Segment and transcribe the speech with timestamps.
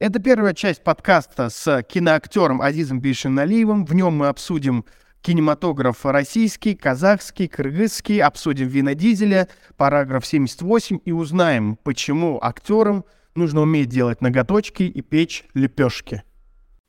[0.00, 3.84] Это первая часть подкаста с киноактером Азизом Бишиналиевым.
[3.84, 4.84] В нем мы обсудим
[5.22, 13.88] кинематограф российский, казахский, кыргызский, обсудим Вина Дизеля, параграф 78 и узнаем, почему актерам нужно уметь
[13.88, 16.22] делать ноготочки и печь лепешки.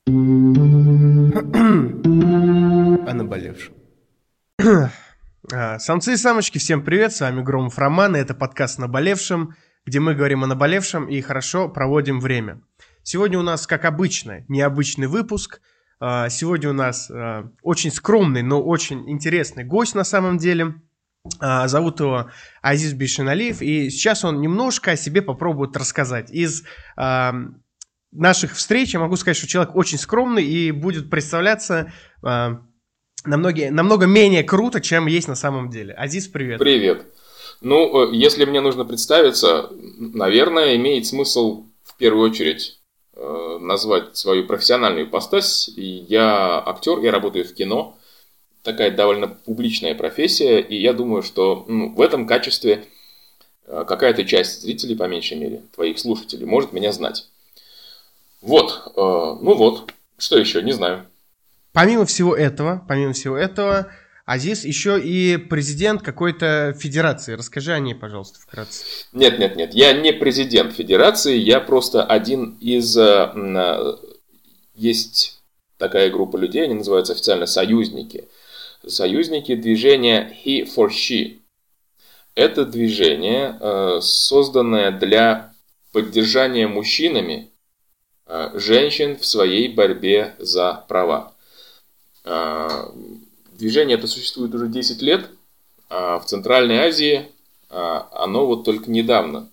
[0.05, 0.11] О
[3.11, 3.73] наболевшем.
[5.51, 9.99] А, самцы и самочки, всем привет, с вами Громов Роман, и это подкаст «Наболевшем», где
[9.99, 12.61] мы говорим о наболевшем и хорошо проводим время.
[13.11, 15.61] Сегодня у нас, как обычно, необычный выпуск.
[15.99, 20.75] А, сегодня у нас а, очень скромный, но очень интересный гость на самом деле.
[21.39, 22.29] А, зовут его
[22.61, 26.29] Азиз Бишиналиев, и сейчас он немножко о себе попробует рассказать.
[26.29, 26.61] Из
[28.11, 31.91] наших встреч я могу сказать, что человек очень скромный и будет представляться
[32.21, 35.95] намного, намного менее круто, чем есть на самом деле.
[35.95, 36.59] Азиз, привет.
[36.59, 37.07] Привет.
[37.61, 42.78] Ну, э, если мне нужно представиться, наверное, имеет смысл в первую очередь
[43.59, 45.69] назвать свою профессиональную ипостась.
[45.75, 47.97] Я актер, я работаю в кино.
[48.63, 50.59] Такая довольно публичная профессия.
[50.59, 52.85] И я думаю, что ну, в этом качестве
[53.65, 57.27] э, какая-то часть зрителей, по меньшей мере, твоих слушателей, может меня знать.
[58.41, 61.05] Вот, э, ну вот, что еще, не знаю.
[61.73, 63.91] Помимо всего этого, помимо всего этого,
[64.29, 67.33] Азиз еще и президент какой-то федерации.
[67.33, 68.85] Расскажи о ней, пожалуйста, вкратце.
[69.11, 69.73] Нет, нет, нет.
[69.73, 72.95] Я не президент федерации, я просто один из...
[72.95, 73.95] Э, э,
[74.75, 75.41] есть
[75.79, 78.27] такая группа людей, они называются официально союзники.
[78.85, 81.39] Союзники движения He for She.
[82.35, 85.55] Это движение, э, созданное для
[85.91, 87.49] поддержания мужчинами
[88.53, 91.33] женщин в своей борьбе за права
[93.59, 95.29] Движение это существует уже 10 лет,
[95.89, 97.29] а в Центральной Азии
[97.67, 99.51] а, оно вот только недавно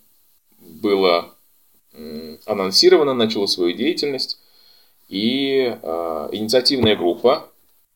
[0.59, 1.35] было
[2.45, 4.39] анонсировано, начало свою деятельность,
[5.09, 7.51] и а, инициативная группа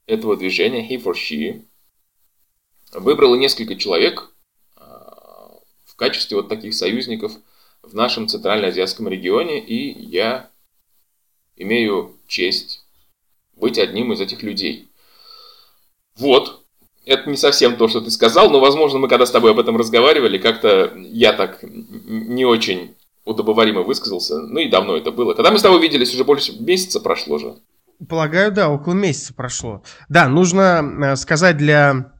[0.05, 1.63] этого движения He for She
[2.91, 4.33] выбрала несколько человек
[4.75, 7.31] а, в качестве вот таких союзников
[7.83, 10.49] в нашем центральноазиатском регионе, и я
[11.55, 12.83] имею честь
[13.55, 14.89] быть одним из этих людей–
[16.17, 16.65] вот.
[17.05, 19.75] Это не совсем то, что ты сказал, но, возможно, мы когда с тобой об этом
[19.75, 22.95] разговаривали, как-то я так не очень
[23.25, 24.39] удобоваримо высказался.
[24.39, 25.33] Ну и давно это было.
[25.33, 27.55] Когда мы с тобой виделись, уже больше месяца прошло же.
[28.07, 29.83] Полагаю, да, около месяца прошло.
[30.09, 32.13] Да, нужно э, сказать для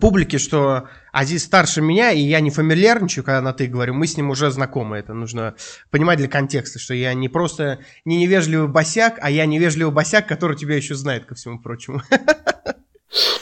[0.00, 4.16] публики, что Азиз старше меня, и я не фамильярничаю, когда на «ты» говорю, мы с
[4.16, 4.96] ним уже знакомы.
[4.96, 5.54] Это нужно
[5.90, 10.56] понимать для контекста, что я не просто не невежливый босяк, а я невежливый босяк, который
[10.56, 12.02] тебя еще знает, ко всему прочему.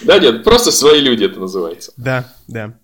[0.03, 1.93] Да нет, просто свои люди это называется.
[1.97, 2.78] Да, да.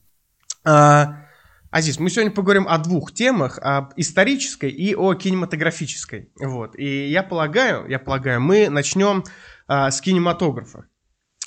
[0.65, 1.27] А,
[1.71, 6.31] Азиз, мы сегодня поговорим о двух темах, об исторической и о кинематографической.
[6.41, 6.79] Вот.
[6.79, 9.25] И я полагаю, я полагаю, мы начнем
[9.67, 10.87] а, с кинематографа.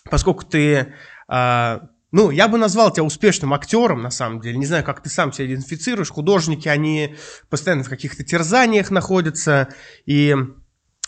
[0.10, 0.94] Поскольку ты,
[1.28, 4.58] а, ну, я бы назвал тебя успешным актером, на самом деле.
[4.58, 6.10] Не знаю, как ты сам себя идентифицируешь.
[6.10, 7.16] Художники, они
[7.50, 9.70] постоянно в каких-то терзаниях находятся.
[10.06, 10.36] И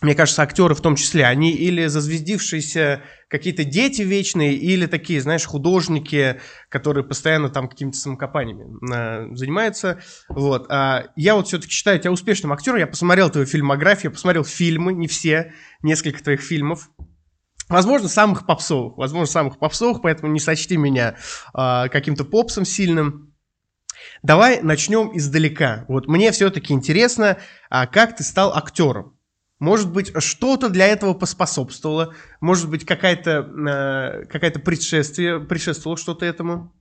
[0.04, 5.46] мне кажется, актеры в том числе, они или зазвездившиеся какие-то дети вечные, или такие, знаешь,
[5.46, 10.02] художники, которые постоянно там какими-то самокопаниями э, занимаются.
[10.28, 10.68] Вот.
[10.70, 12.80] А я вот все-таки считаю тебя успешным актером.
[12.80, 16.90] Я посмотрел твою фильмографию, я посмотрел фильмы, не все, несколько твоих фильмов.
[17.70, 18.98] Возможно, самых попсовых.
[18.98, 21.16] Возможно, самых попсовых, поэтому не сочти меня
[21.54, 23.34] э, каким-то попсом сильным.
[24.22, 25.86] Давай начнем издалека.
[25.88, 27.38] Вот мне все-таки интересно,
[27.70, 29.13] а как ты стал актером?
[29.64, 32.14] Может быть, что-то для этого поспособствовало.
[32.42, 36.74] Может быть, какая-то э, какая предшествие, предшествовало что-то этому.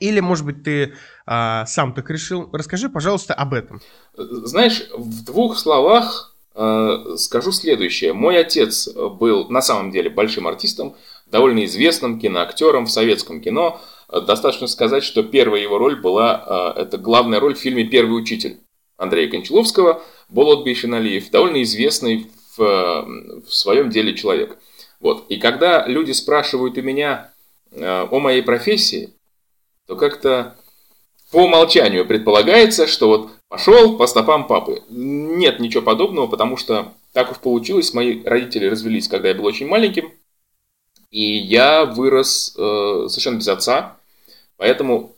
[0.00, 0.94] Или, может быть, ты
[1.26, 2.48] э, сам так решил.
[2.50, 3.82] Расскажи, пожалуйста, об этом.
[4.16, 8.14] Знаешь, в двух словах э, скажу следующее.
[8.14, 10.96] Мой отец был на самом деле большим артистом,
[11.26, 13.82] довольно известным киноактером в советском кино.
[14.08, 18.60] Достаточно сказать, что первая его роль была, э, это главная роль в фильме «Первый учитель»
[18.96, 22.62] Андрея Кончаловского– Болот Бейшиналиев, довольно известный в,
[23.46, 24.58] в своем деле человек.
[25.00, 25.26] Вот.
[25.28, 27.32] И когда люди спрашивают у меня
[27.70, 29.14] э, о моей профессии,
[29.86, 30.56] то как-то
[31.30, 34.82] по умолчанию предполагается, что вот пошел по стопам папы.
[34.88, 39.68] Нет ничего подобного, потому что так уж получилось, мои родители развелись, когда я был очень
[39.68, 40.12] маленьким,
[41.10, 43.98] и я вырос э, совершенно без отца,
[44.56, 45.14] поэтому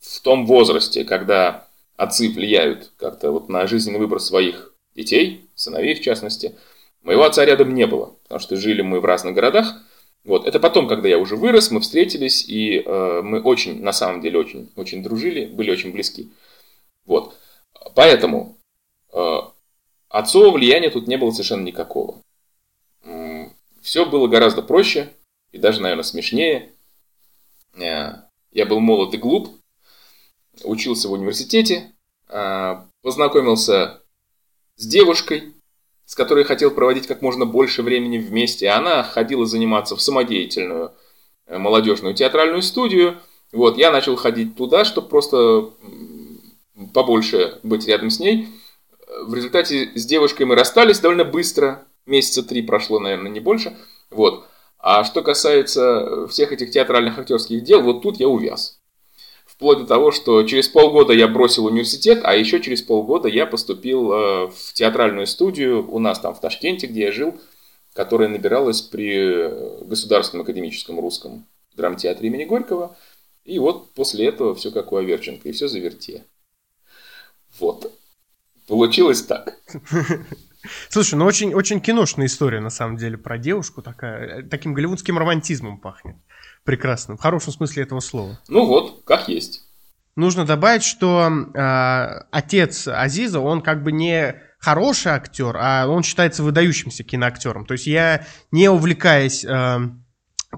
[0.00, 1.67] в том возрасте, когда
[1.98, 6.54] отцы влияют как-то вот на жизненный выбор своих детей, сыновей в частности.
[7.02, 9.74] Моего отца рядом не было, потому что жили мы в разных городах.
[10.24, 10.46] Вот.
[10.46, 14.38] Это потом, когда я уже вырос, мы встретились, и э, мы очень, на самом деле,
[14.38, 16.30] очень, очень дружили, были очень близки.
[17.04, 17.34] Вот.
[17.94, 18.56] Поэтому
[19.12, 19.36] э,
[20.08, 22.22] отцового влияния тут не было совершенно никакого.
[23.80, 25.08] Все было гораздо проще
[25.50, 26.70] и даже, наверное, смешнее.
[27.74, 28.12] Э,
[28.52, 29.48] я был молод и глуп,
[30.64, 31.92] учился в университете,
[32.28, 34.02] э, познакомился
[34.76, 35.54] с девушкой,
[36.04, 38.68] с которой хотел проводить как можно больше времени вместе.
[38.68, 40.92] Она ходила заниматься в самодеятельную
[41.46, 43.18] э, молодежную театральную студию.
[43.52, 45.70] Вот, я начал ходить туда, чтобы просто
[46.94, 48.48] побольше быть рядом с ней.
[49.22, 51.86] В результате с девушкой мы расстались довольно быстро.
[52.06, 53.76] Месяца три прошло, наверное, не больше.
[54.10, 54.46] Вот.
[54.78, 58.77] А что касается всех этих театральных актерских дел, вот тут я увяз.
[59.58, 64.12] Вплоть до того, что через полгода я бросил университет, а еще через полгода я поступил
[64.12, 67.34] э, в театральную студию у нас там в Ташкенте, где я жил,
[67.92, 71.44] которая набиралась при Государственном академическом русском
[71.76, 72.96] драмтеатре имени Горького.
[73.44, 76.24] И вот после этого все как у Аверченко, и все заверте.
[77.58, 77.92] Вот.
[78.68, 79.58] Получилось так.
[80.88, 83.82] Слушай, ну очень, очень киношная история, на самом деле, про девушку.
[83.82, 86.14] Такая, таким голливудским романтизмом пахнет.
[86.68, 87.16] Прекрасно.
[87.16, 88.38] В хорошем смысле этого слова.
[88.46, 89.62] Ну вот, как есть.
[90.16, 96.42] Нужно добавить, что э, отец Азиза, он как бы не хороший актер, а он считается
[96.42, 97.64] выдающимся киноактером.
[97.64, 99.78] То есть я, не увлекаясь э,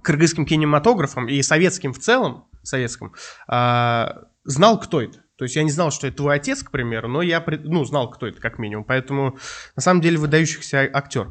[0.03, 3.15] кыргызским кинематографом и советским в целом, советским,
[3.47, 4.07] э,
[4.43, 5.19] знал, кто это.
[5.37, 8.11] То есть я не знал, что это твой отец, к примеру, но я ну, знал,
[8.11, 8.83] кто это, как минимум.
[8.83, 9.39] Поэтому,
[9.77, 11.29] на самом деле, выдающийся актер.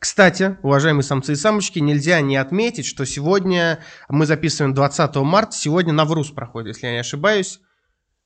[0.00, 5.92] Кстати, уважаемые самцы и самочки, нельзя не отметить, что сегодня мы записываем 20 марта, сегодня
[5.92, 7.60] Навруз проходит, если я не ошибаюсь.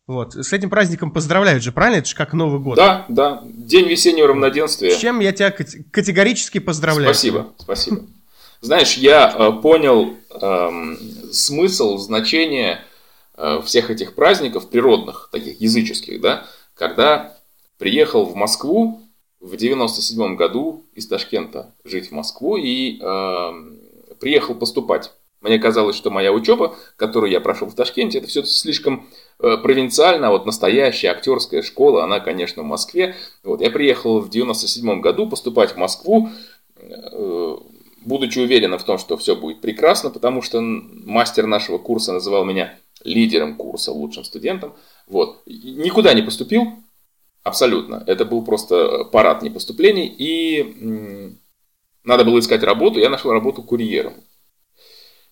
[0.06, 0.34] Вот.
[0.34, 1.98] С этим праздником поздравляют же, правильно?
[1.98, 2.76] Это же как Новый год.
[2.76, 3.42] Да, да.
[3.44, 4.90] День весеннего равноденствия.
[4.90, 7.12] С чем я тебя категорически поздравляю.
[7.12, 8.02] Спасибо, спасибо.
[8.60, 10.70] Знаешь, я э, понял э,
[11.32, 12.80] смысл, значение
[13.36, 17.36] Э, всех этих праздников природных, таких языческих, да, когда
[17.78, 19.02] приехал в Москву
[19.44, 23.52] в 97 году из Ташкента жить в Москву и э,
[24.18, 25.12] приехал поступать.
[25.42, 29.06] Мне казалось, что моя учеба, которую я прошел в Ташкенте, это все слишком
[29.40, 33.16] э, провинциально, а вот настоящая актерская школа, она, конечно, в Москве.
[33.42, 36.30] Вот, я приехал в 97 году поступать в Москву,
[36.78, 37.56] э,
[38.06, 42.74] будучи уверенным в том, что все будет прекрасно, потому что мастер нашего курса называл меня
[43.04, 44.72] лидером курса, лучшим студентом.
[45.06, 45.42] Вот.
[45.44, 46.78] Никуда не поступил,
[47.44, 48.02] абсолютно.
[48.06, 50.06] Это был просто парад непоступлений.
[50.06, 51.36] И
[52.02, 52.98] надо было искать работу.
[52.98, 54.14] Я нашел работу курьером.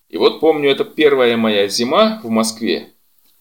[0.07, 2.93] И вот помню, это первая моя зима в Москве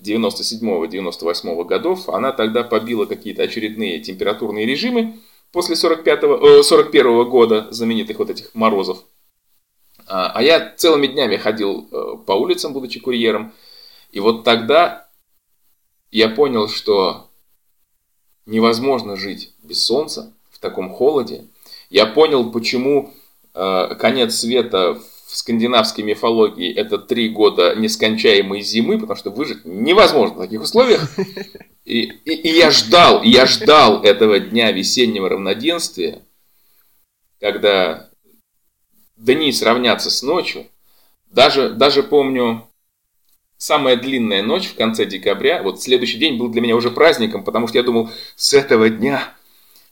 [0.03, 2.09] 97-98 годов.
[2.09, 5.21] Она тогда побила какие-то очередные температурные режимы
[5.53, 9.05] после 45 э, 41 года знаменитых вот этих морозов.
[10.07, 13.53] А, а я целыми днями ходил э, по улицам, будучи курьером,
[14.11, 15.09] и вот тогда
[16.11, 17.31] я понял, что
[18.47, 21.45] невозможно жить без солнца в таком холоде.
[21.91, 23.13] Я понял, почему
[23.55, 30.37] э, конец света в скандинавской мифологии это три года нескончаемой зимы, потому что выжить невозможно
[30.37, 31.09] в таких условиях.
[31.85, 36.23] И, и, и я ждал, я ждал этого дня весеннего равноденствия,
[37.41, 38.09] когда
[39.17, 40.67] дни сравнятся с ночью.
[41.31, 42.69] Даже, даже помню,
[43.63, 47.69] самая длинная ночь в конце декабря, вот следующий день был для меня уже праздником, потому
[47.69, 49.35] что я думал, с этого дня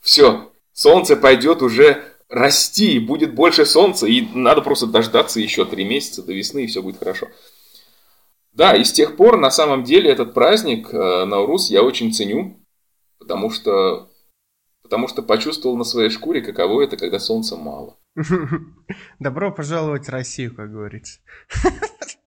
[0.01, 6.21] все, солнце пойдет уже расти, будет больше солнца, и надо просто дождаться еще три месяца
[6.21, 7.29] до весны, и все будет хорошо.
[8.51, 12.59] Да, и с тех пор, на самом деле, этот праздник э, Наурус я очень ценю,
[13.19, 14.09] потому что,
[14.83, 17.97] потому что почувствовал на своей шкуре, каково это, когда солнца мало.
[19.19, 21.21] Добро пожаловать в Россию, как говорится.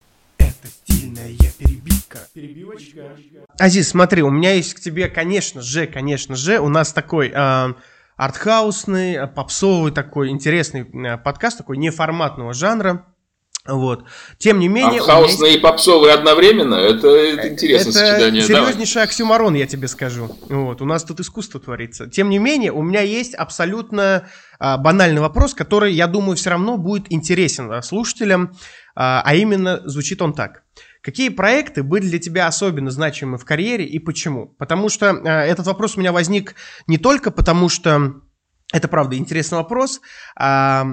[1.11, 2.19] Стильная перебивка.
[2.33, 3.17] Перебивочка.
[3.59, 7.73] Азиз, смотри, у меня есть к тебе, конечно же, конечно же, у нас такой э,
[8.15, 13.05] артхаусный, э, попсовый такой интересный э, подкаст, такой неформатного жанра.
[13.67, 14.05] Вот.
[14.39, 15.01] Тем не менее...
[15.01, 15.59] Артхаусный есть...
[15.59, 18.41] и попсовый одновременно, это, это интересное это сочетание.
[18.41, 19.07] серьезнейший Давай.
[19.07, 20.35] оксюмарон, я тебе скажу.
[20.49, 20.81] Вот.
[20.81, 22.07] У нас тут искусство творится.
[22.07, 24.27] Тем не менее, у меня есть абсолютно
[24.57, 28.55] а, банальный вопрос, который, я думаю, все равно будет интересен слушателям.
[28.95, 30.60] А, а именно, звучит он так.
[31.01, 34.47] Какие проекты были для тебя особенно значимы в карьере и почему?
[34.57, 36.55] Потому что э, этот вопрос у меня возник
[36.87, 38.21] не только потому, что
[38.71, 39.99] это, правда, интересный вопрос.
[40.35, 40.85] А,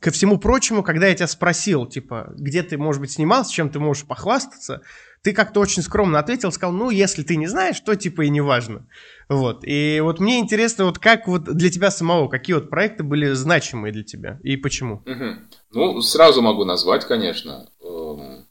[0.00, 3.78] ко всему прочему, когда я тебя спросил, типа, где ты, может быть, снимался, чем ты
[3.78, 4.82] можешь похвастаться,
[5.22, 8.42] ты как-то очень скромно ответил, сказал, ну, если ты не знаешь, то, типа, и не
[8.42, 8.86] важно.
[9.28, 9.64] Вот.
[9.64, 13.92] И вот мне интересно, вот как вот для тебя самого, какие вот проекты были значимые
[13.92, 14.96] для тебя и почему?
[15.06, 15.34] Угу.
[15.72, 17.70] Ну, сразу могу назвать, конечно.
[17.82, 18.43] Эм,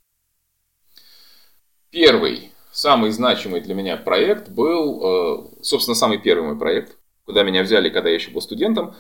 [1.94, 6.98] Первый, самый значимый для меня проект был, э, собственно, самый первый мой проект.
[7.26, 8.96] куда меня взяли, когда я еще был студентом.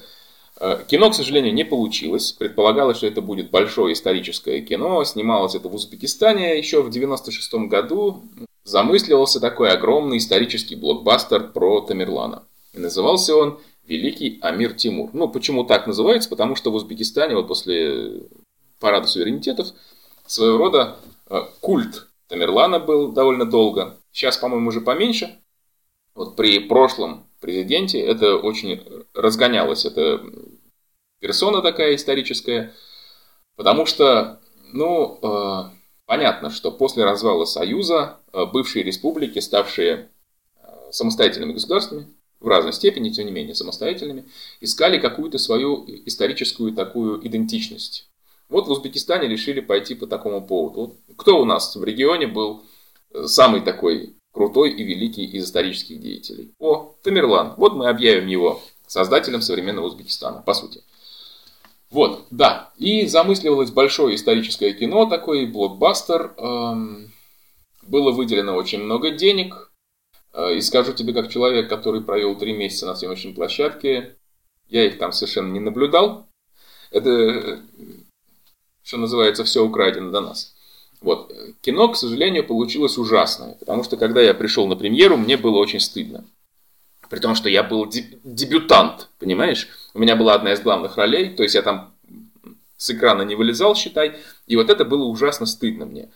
[0.62, 2.31] Э, кино, к сожалению, не получилось.
[2.33, 5.03] Предполагалось, что это будет большое историческое кино.
[5.03, 8.21] Снималось это в Узбекистане еще в 96 году.
[8.63, 12.43] Замысливался такой огромный исторический блокбастер про Тамерлана.
[12.73, 15.09] И назывался он «Великий Амир Тимур».
[15.13, 16.29] Ну, почему так называется?
[16.29, 18.21] Потому что в Узбекистане вот после
[18.79, 19.69] парада суверенитетов
[20.27, 20.97] своего рода
[21.29, 24.00] э, культ Тамерлана был довольно долго.
[24.12, 25.40] Сейчас, по-моему, уже поменьше.
[26.16, 28.82] Вот при прошлом президенте это очень
[29.13, 29.86] разгонялось.
[29.86, 30.20] Это
[31.20, 32.74] персона такая историческая.
[33.56, 34.42] Потому что,
[34.74, 35.75] ну, э,
[36.08, 40.10] понятно, что после развала Союза э, бывшие республики, ставшие
[40.56, 42.08] э, самостоятельными государствами,
[42.40, 44.25] в разной степени, тем не менее самостоятельными,
[44.60, 48.10] искали какую-то свою историческую такую идентичность.
[48.53, 50.95] Вот в Узбекистане решили пойти по такому поводу.
[51.17, 52.63] Кто у нас в регионе был
[53.12, 56.53] э, самый такой крутой и великий из исторических деятелей?
[56.60, 57.55] О, Тамерлан.
[57.57, 60.83] Вот мы объявим его создателем современного Узбекистана, по сути.
[61.89, 62.72] Вот, да.
[62.77, 66.36] И замысливалось большое историческое кино, такой блокбастер.
[66.38, 67.12] Эм,
[67.81, 69.72] было выделено очень много денег.
[70.31, 74.15] Э, и скажу тебе, как человек, который провел три месяца на съемочной площадке,
[74.67, 76.27] я их там совершенно не наблюдал.
[76.91, 77.60] Это
[78.84, 80.54] что называется, все украдено до нас.
[81.02, 81.34] Вот.
[81.62, 85.80] Кино, к сожалению, получилось ужасное, потому что когда я пришел на премьеру, мне было очень
[85.80, 86.24] стыдно.
[87.10, 89.68] При том, что я был дебютант, понимаешь?
[89.94, 91.94] У меня была одна из главных ролей, то есть я там
[92.78, 94.16] с экрана не вылезал, считай,
[94.48, 96.10] и вот это было ужасно стыдно мне.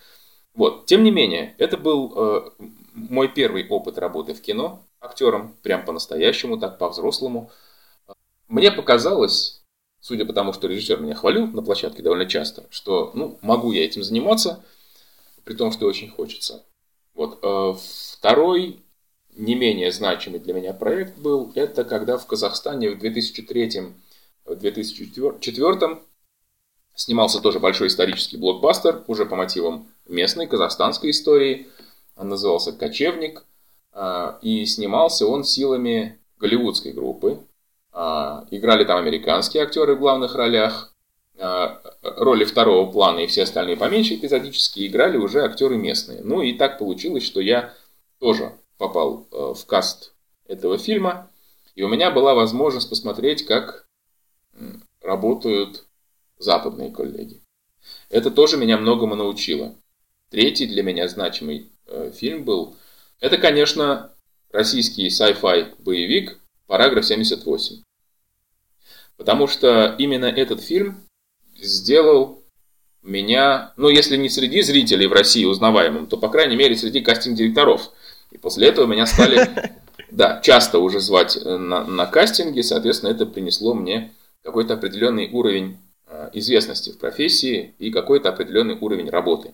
[0.55, 0.85] Вот.
[0.85, 2.49] Тем не менее, это был э,
[2.93, 7.51] мой первый опыт работы в кино актером, прям по-настоящему, так по-взрослому.
[8.47, 9.56] Мне показалось,
[10.07, 13.83] судя по тому, что режиссер меня хвалил на площадке довольно часто, что ну, могу я
[13.83, 14.63] этим заниматься,
[15.43, 16.63] при том, что очень хочется.
[17.13, 17.39] Вот.
[17.43, 17.73] Э,
[18.13, 18.81] второй,
[19.35, 25.99] не менее значимый для меня проект был, это когда в Казахстане в 2003-2004
[26.95, 31.67] снимался тоже большой исторический блокбастер, уже по мотивам местной казахстанской истории.
[32.15, 33.43] Он назывался «Кочевник»,
[33.91, 37.41] э, и снимался он силами голливудской группы,
[38.51, 40.93] играли там американские актеры в главных ролях,
[41.39, 46.21] а, роли второго плана и все остальные поменьше эпизодические играли уже актеры местные.
[46.23, 47.73] Ну и так получилось, что я
[48.19, 50.13] тоже попал э, в каст
[50.47, 51.29] этого фильма,
[51.75, 53.85] и у меня была возможность посмотреть, как
[55.01, 55.85] работают
[56.39, 57.41] западные коллеги.
[58.09, 59.75] Это тоже меня многому научило.
[60.29, 62.75] Третий для меня значимый э, фильм был,
[63.19, 64.11] это, конечно,
[64.51, 67.83] российский sci-fi боевик «Параграф 78».
[69.17, 71.03] Потому что именно этот фильм
[71.59, 72.43] сделал
[73.01, 77.89] меня, ну, если не среди зрителей в России узнаваемым, то, по крайней мере, среди кастинг-директоров.
[78.31, 79.49] И после этого меня стали,
[80.11, 86.29] да, часто уже звать на, на кастинги, соответственно, это принесло мне какой-то определенный уровень э,
[86.33, 89.53] известности в профессии и какой-то определенный уровень работы.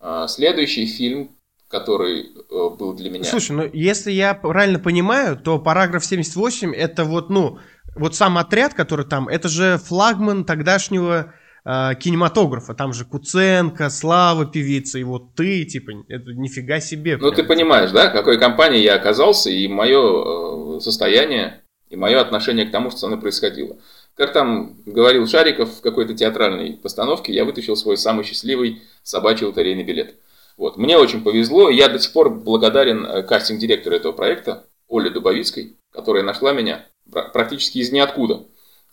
[0.00, 1.30] А, следующий фильм,
[1.68, 3.24] который э, был для меня...
[3.24, 7.58] Слушай, ну если я правильно понимаю, то параграф 78 это вот, ну,
[7.96, 11.32] вот сам отряд, который там, это же флагман тогдашнего
[11.64, 12.74] э, кинематографа.
[12.74, 17.16] Там же Куценко, Слава певица, и вот ты, типа, это нифига себе.
[17.16, 17.34] Ну, прям.
[17.34, 22.72] ты понимаешь, да, какой компании я оказался, и мое э, состояние, и мое отношение к
[22.72, 23.76] тому, что со мной происходило.
[24.16, 29.84] Как там говорил Шариков в какой-то театральной постановке, я вытащил свой самый счастливый собачий лотерейный
[29.84, 30.16] билет.
[30.56, 30.76] Вот.
[30.76, 36.22] Мне очень повезло, я до сих пор благодарен э, кастинг-директору этого проекта, Оле Дубовицкой, которая
[36.22, 38.44] нашла меня практически из ниоткуда.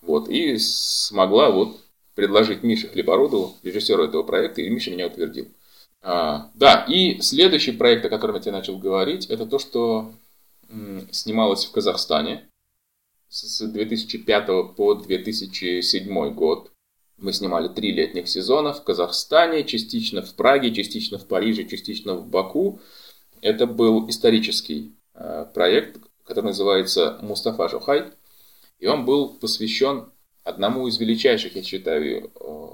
[0.01, 1.79] Вот, и смогла вот
[2.15, 5.47] предложить Мише Хлебородову, режиссеру этого проекта, и Миша меня утвердил.
[6.01, 10.11] А, да, и следующий проект, о котором я тебе начал говорить, это то, что
[10.69, 12.47] м, снималось в Казахстане
[13.29, 16.71] с 2005 по 2007 год.
[17.17, 22.27] Мы снимали три летних сезона в Казахстане, частично в Праге, частично в Париже, частично в
[22.27, 22.79] Баку.
[23.41, 25.97] Это был исторический э, проект,
[26.31, 28.05] который называется «Мустафа Жухай».
[28.79, 30.09] И он был посвящен
[30.45, 32.67] одному из величайших, я считаю, э,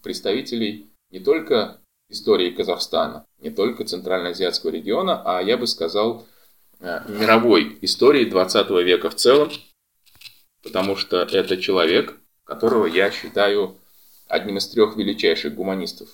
[0.00, 6.24] представителей не только истории Казахстана, не только Центральноазиатского региона, а я бы сказал,
[6.78, 9.50] э, мировой истории 20 века в целом,
[10.62, 13.76] потому что это человек, которого я считаю
[14.28, 16.08] одним из трех величайших гуманистов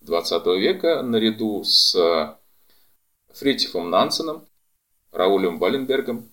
[0.00, 2.38] 20 века, наряду с
[3.34, 4.48] Фритьефом Нансеном,
[5.12, 6.30] Раулем Баленбергом.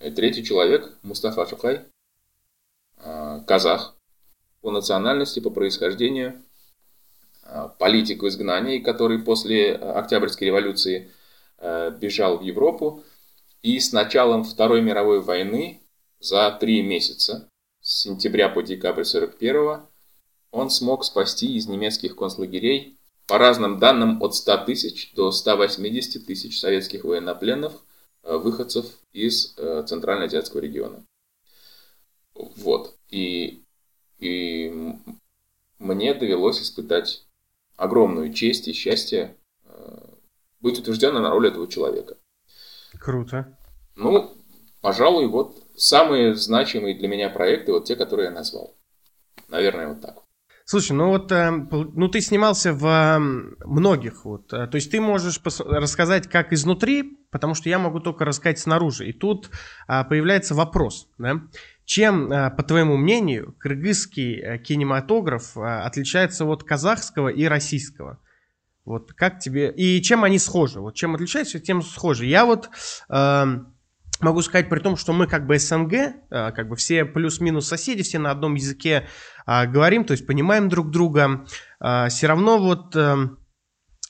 [0.00, 1.84] И третий человек, Мустафа Шухай,
[2.98, 3.96] а, казах,
[4.60, 6.42] по национальности, по происхождению,
[7.42, 11.10] а, политик в изгнании, который после Октябрьской революции
[11.58, 13.04] а, бежал в Европу.
[13.62, 15.80] И с началом Второй мировой войны
[16.20, 17.48] за три месяца,
[17.80, 19.82] с сентября по декабрь 41
[20.50, 26.60] он смог спасти из немецких концлагерей, по разным данным, от 100 тысяч до 180 тысяч
[26.60, 27.72] советских военнопленных,
[28.22, 31.04] э, выходцев из э, Центральноазиатского региона.
[32.34, 32.94] Вот.
[33.10, 33.62] И,
[34.18, 34.94] и
[35.78, 37.26] мне довелось испытать
[37.76, 39.98] огромную честь и счастье э,
[40.60, 42.16] быть утвержденным на роль этого человека.
[42.98, 43.56] Круто.
[43.96, 44.32] Ну,
[44.80, 48.74] пожалуй, вот самые значимые для меня проекты, вот те, которые я назвал.
[49.48, 50.25] Наверное, вот так.
[50.68, 53.18] Слушай, ну вот, э, ну ты снимался в
[53.64, 58.24] многих, вот, э, то есть ты можешь рассказать как изнутри, потому что я могу только
[58.24, 59.08] рассказать снаружи.
[59.08, 59.48] И тут
[59.86, 61.40] а, появляется вопрос, да?
[61.84, 68.18] Чем, по твоему мнению, кыргызский кинематограф отличается от казахского и российского?
[68.84, 69.70] Вот как тебе...
[69.70, 70.80] И чем они схожи?
[70.80, 72.26] Вот чем отличаются, тем схожи.
[72.26, 72.70] Я вот
[73.08, 73.44] э,
[74.20, 78.02] могу сказать при том, что мы как бы СНГ, э, как бы все плюс-минус соседи,
[78.02, 79.06] все на одном языке
[79.46, 81.46] э, говорим, то есть понимаем друг друга.
[81.80, 83.16] Э, все равно вот э,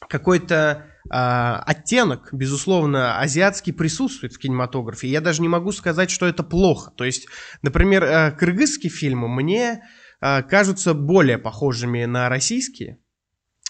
[0.08, 5.08] какой-то э, оттенок, безусловно, азиатский присутствует в кинематографе.
[5.08, 6.92] Я даже не могу сказать, что это плохо.
[6.96, 7.26] То есть,
[7.62, 9.82] например, э, кыргызские фильмы мне
[10.18, 12.98] кажутся более похожими на российские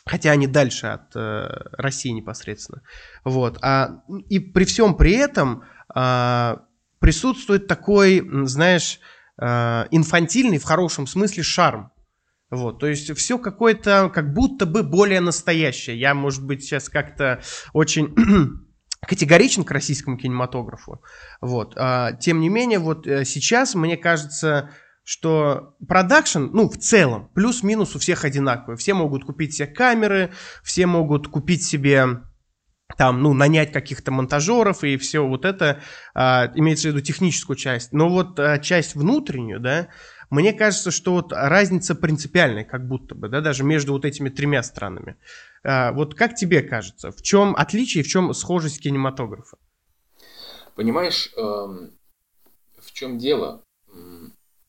[0.09, 2.83] хотя они дальше от России непосредственно.
[3.25, 3.59] Вот.
[3.63, 5.65] А, и при всем при этом
[6.99, 9.01] присутствует такой, знаешь,
[9.41, 11.93] э, инфантильный в хорошем смысле шарм.
[12.51, 15.99] Вот, то есть все какое-то как будто бы более настоящее.
[15.99, 18.15] Я, может быть, сейчас как-то очень
[19.07, 21.03] категоричен к российскому кинематографу.
[21.41, 21.75] Вот.
[21.77, 24.71] А, тем не менее, вот э, сейчас, мне кажется,
[25.03, 28.77] что продакшн, ну, в целом, плюс-минус у всех одинаковый.
[28.77, 32.21] Все могут купить себе камеры, все могут купить себе
[32.97, 35.83] там, ну, нанять каких-то монтажеров и все вот это,
[36.15, 37.93] а, имеется в виду техническую часть.
[37.93, 39.89] Но вот а, часть внутреннюю, да,
[40.31, 44.63] мне кажется, что вот разница принципиальная, как будто бы, да, даже между вот этими тремя
[44.63, 45.17] странами.
[45.65, 49.59] А, вот как тебе кажется, в чем отличие, в чем схожесть кинематографа?
[50.75, 51.93] Понимаешь, эм,
[52.79, 53.63] в чем дело?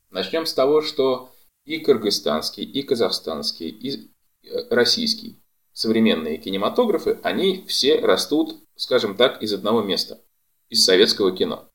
[0.10, 1.34] Начнем с того, что
[1.65, 4.10] и кыргызстанский, и казахстанский, и
[4.43, 5.41] э, российский
[5.78, 10.20] современные кинематографы, они все растут, скажем так, из одного места,
[10.70, 11.70] из советского кино.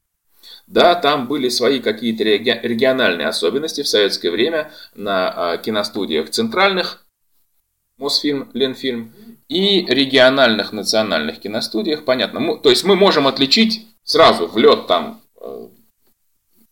[0.67, 7.07] Да, там были свои какие-то региональные особенности в советское время на а, киностудиях центральных,
[7.97, 9.15] Мосфильм, Ленфильм,
[9.49, 12.59] и региональных национальных киностудиях, понятно.
[12.59, 15.69] То есть мы можем отличить сразу в лед там э,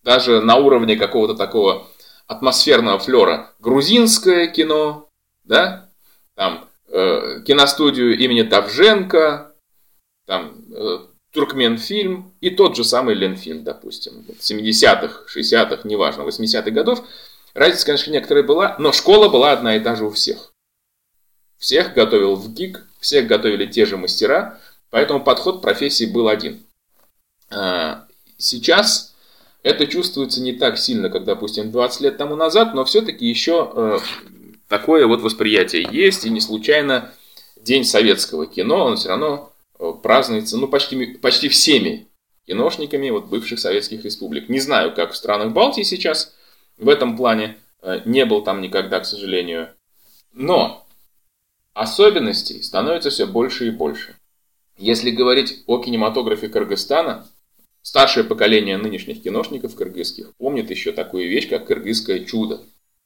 [0.03, 1.87] даже на уровне какого-то такого
[2.27, 3.53] атмосферного флера.
[3.61, 5.09] Грузинское кино,
[5.45, 5.91] да,
[6.35, 9.53] там э, киностудию имени Давженко,
[10.27, 10.99] там э,
[11.33, 17.05] Туркменфильм и тот же самый Ленфильм, допустим, 70-х, 60-х, неважно, 80-х годов.
[17.55, 20.53] Разница, конечно, некоторая была, но школа была одна и та же у всех.
[21.59, 24.59] Всех готовил в ГИК, всех готовили те же мастера,
[24.91, 26.63] поэтому подход профессии был один.
[27.51, 28.07] А,
[28.39, 29.15] сейчас
[29.63, 33.99] это чувствуется не так сильно, как, допустим, 20 лет тому назад, но все-таки еще э,
[34.71, 37.13] такое вот восприятие есть, и не случайно
[37.57, 42.09] День советского кино, он все равно э, празднуется, ну, почти, почти всеми
[42.47, 44.49] киношниками вот бывших советских республик.
[44.49, 46.35] Не знаю, как в странах Балтии сейчас
[46.79, 49.69] в этом плане, э, не был там никогда, к сожалению.
[50.33, 50.87] Но
[51.75, 54.17] особенностей становится все больше и больше.
[54.79, 57.27] Если говорить о кинематографе Кыргызстана,
[57.83, 62.61] Старшее поколение нынешних киношников кыргызских помнит еще такую вещь, как «Кыргызское чудо».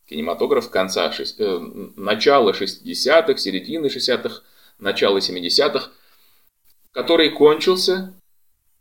[0.06, 1.58] Кинематограф конца, шесть, э,
[1.96, 4.42] начала 60-х, середины 60-х,
[4.78, 5.90] начала 70-х,
[6.92, 8.12] который кончился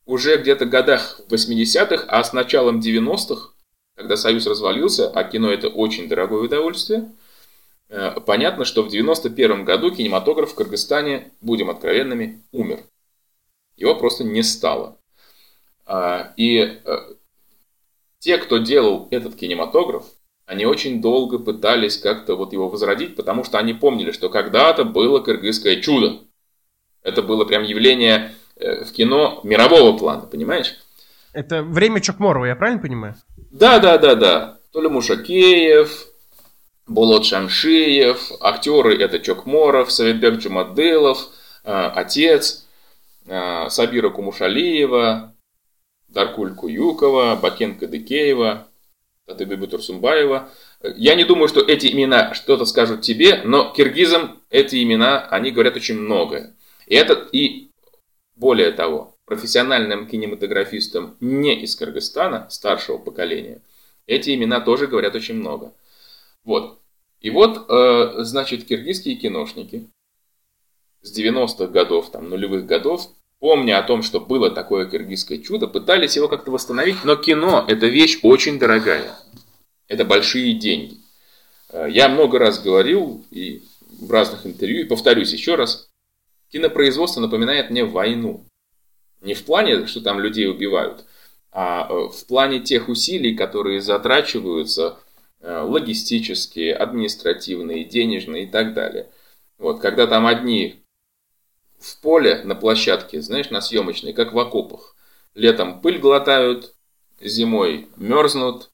[0.06, 3.54] уже где-то в годах 80-х, а с началом 90-х,
[3.96, 7.10] когда Союз развалился, а кино это очень дорогое удовольствие,
[7.90, 12.82] э, понятно, что в 91 году кинематограф в Кыргызстане, будем откровенными, умер.
[13.78, 14.98] Его просто не стало.
[15.86, 16.98] А, и э,
[18.20, 20.06] те, кто делал этот кинематограф,
[20.46, 25.20] они очень долго пытались как-то вот его возродить, потому что они помнили, что когда-то было
[25.20, 26.20] кыргызское чудо.
[27.02, 30.76] Это было прям явление э, в кино мирового плана, понимаешь?
[31.34, 33.16] Это время Чокморова, я правильно понимаю?
[33.52, 34.60] Да, да, да, да.
[34.72, 36.08] Толя Мушакеев,
[36.88, 41.30] Болот Шамшиев, актеры это Чокморов, Советбек Джумадылов,
[41.64, 42.68] э, отец,
[43.26, 45.34] Сабира Кумушалиева,
[46.10, 48.68] Даркуль Куюкова, Бакенко Декеева,
[49.26, 50.50] Татыбибу Турсумбаева.
[50.96, 55.76] Я не думаю, что эти имена что-то скажут тебе, но киргизам эти имена, они говорят
[55.76, 56.56] очень многое.
[56.88, 57.70] И это и
[58.36, 63.62] более того, профессиональным кинематографистам не из Кыргызстана, старшего поколения,
[64.08, 65.74] эти имена тоже говорят очень много.
[66.44, 66.80] Вот.
[67.22, 69.90] И вот, э, значит, киргизские киношники
[71.02, 73.08] с 90-х годов, там, нулевых годов,
[73.44, 77.88] помня о том, что было такое киргизское чудо, пытались его как-то восстановить, но кино– это
[77.88, 79.20] вещь очень дорогая.
[79.90, 81.00] Это большие деньги.
[81.68, 83.62] Э, я много раз говорил и
[84.00, 85.90] в разных интервью, и повторюсь еще раз,
[86.54, 88.46] кинопроизводство напоминает мне войну.
[89.20, 91.04] Не в плане, что там людей убивают,
[91.52, 95.00] а э, в плане тех усилий, которые затрачиваются
[95.42, 99.10] э, логистические, административные, денежные и так далее.
[99.58, 100.83] Вот, когда там одни
[101.84, 104.96] в поле на площадке, знаешь, на съемочной, как в окопах.
[105.36, 106.74] Летом пыль глотают,
[107.20, 108.72] зимой мерзнут,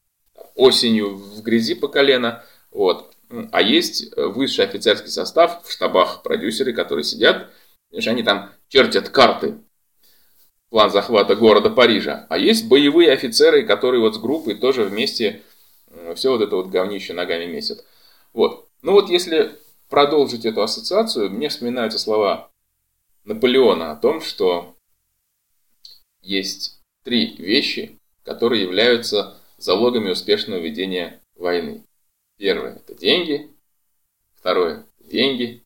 [0.56, 2.44] осенью в грязи по колено.
[2.72, 3.14] Вот.
[3.52, 7.50] А есть высший офицерский состав в штабах продюсеры, которые сидят,
[7.90, 9.58] знаешь, они там чертят карты
[10.70, 12.28] план захвата города Парижа.
[12.30, 15.42] А есть боевые офицеры, которые вот с группой тоже вместе
[16.16, 17.84] все вот это вот говнище ногами месят.
[18.34, 18.68] Вот.
[18.82, 19.58] Ну вот если
[19.90, 22.49] продолжить эту ассоциацию, мне вспоминаются слова
[23.30, 24.76] Наполеона о том, что
[26.20, 31.84] есть три вещи, которые являются залогами успешного ведения войны.
[32.38, 33.52] Первое– это деньги.
[34.34, 35.64] Второе– деньги.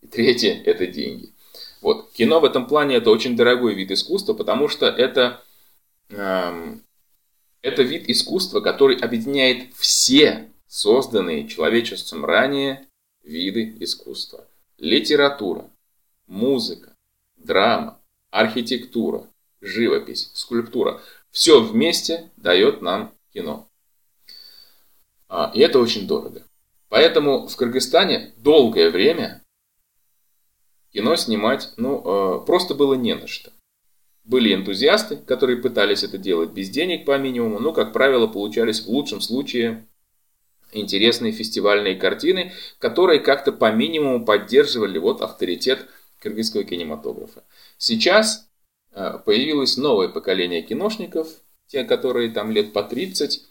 [0.00, 1.34] И третье– это деньги.
[1.82, 2.12] Вот.
[2.12, 5.44] Кино в этом плане это очень дорогой вид искусства, потому что это,
[6.08, 6.82] эм,
[7.60, 12.86] это вид искусства, который объединяет все созданные человечеством ранее
[13.22, 14.48] виды искусства.
[14.78, 15.68] Литература,
[16.26, 16.91] музыка,
[17.44, 18.00] драма,
[18.30, 19.28] архитектура,
[19.60, 21.00] живопись, скульптура.
[21.30, 23.68] Все вместе дает нам кино.
[25.28, 26.44] А, и это очень дорого.
[26.88, 29.42] Поэтому в Кыргызстане долгое время
[30.92, 32.02] кино снимать, ну,
[32.42, 33.50] э, просто было не на что.
[34.24, 38.88] Были энтузиасты, которые пытались это делать без денег по минимуму, но, как правило, получались в
[38.88, 39.86] лучшем случае
[40.70, 45.88] интересные фестивальные картины, которые как-то по минимуму поддерживали вот авторитет
[46.22, 47.44] кыргызского кинематографа.
[47.76, 48.48] Сейчас
[48.92, 51.28] э, появилось новое поколение киношников,
[51.66, 53.44] те, которые там лет по 30,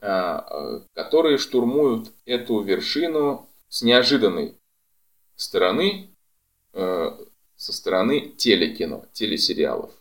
[0.00, 4.54] э, которые штурмуют эту вершину с неожиданной
[5.36, 6.12] стороны,
[6.74, 7.10] Э,
[7.56, 9.92] со стороны телекино, телесериалов.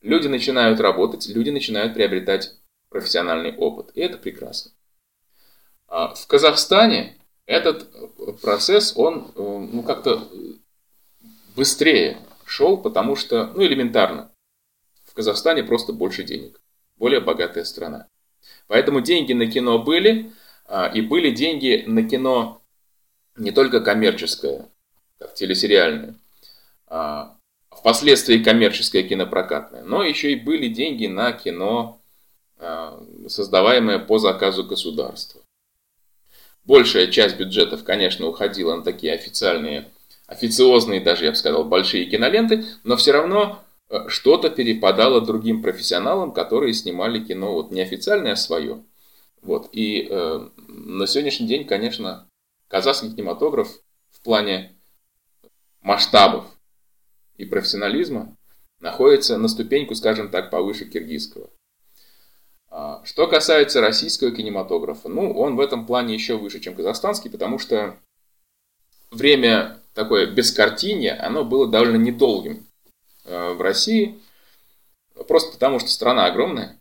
[0.00, 2.56] Люди начинают работать, люди начинают приобретать
[2.88, 3.92] профессиональный опыт.
[3.94, 4.72] И это прекрасно.
[5.86, 10.28] А в Казахстане этот процесс, он э, ну, как-то
[11.54, 14.30] быстрее шел, потому что, ну, элементарно,
[15.04, 16.60] в Казахстане просто больше денег.
[16.96, 18.08] Более богатая страна.
[18.66, 20.32] Поэтому деньги на кино были,
[20.66, 22.62] а, и были деньги на кино
[23.36, 24.68] не только коммерческое,
[25.18, 26.18] как телесериальную,
[26.86, 27.36] а
[27.70, 32.00] впоследствии коммерческое кинопрокатное, но еще и были деньги на кино,
[32.58, 35.40] а, создаваемое по заказу государства.
[36.64, 39.90] Большая часть бюджетов, конечно, уходила на такие официальные,
[40.26, 46.32] официозные, даже, я бы сказал, большие киноленты, но все равно э, что-то перепадало другим профессионалам,
[46.32, 48.84] которые снимали кино вот неофициальное, а свое.
[49.42, 49.68] Вот.
[49.72, 52.28] И э, на сегодняшний день, конечно,
[52.68, 53.68] казахский кинематограф
[54.10, 54.78] в плане
[55.82, 56.46] масштабов
[57.36, 58.36] и профессионализма
[58.80, 61.50] находится на ступеньку, скажем так, повыше киргизского.
[62.70, 67.58] А, что касается российского кинематографа, ну, он в этом плане еще выше, чем казахстанский, потому
[67.58, 67.98] что
[69.10, 72.66] время такое бескартинье, оно было довольно недолгим
[73.24, 74.20] э, в России,
[75.28, 76.80] просто потому что страна огромная,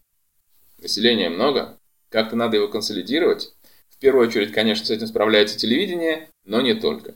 [0.79, 1.77] населения много,
[2.09, 3.53] как-то надо его консолидировать.
[3.89, 7.15] В первую очередь, конечно, с этим справляется телевидение, но не только.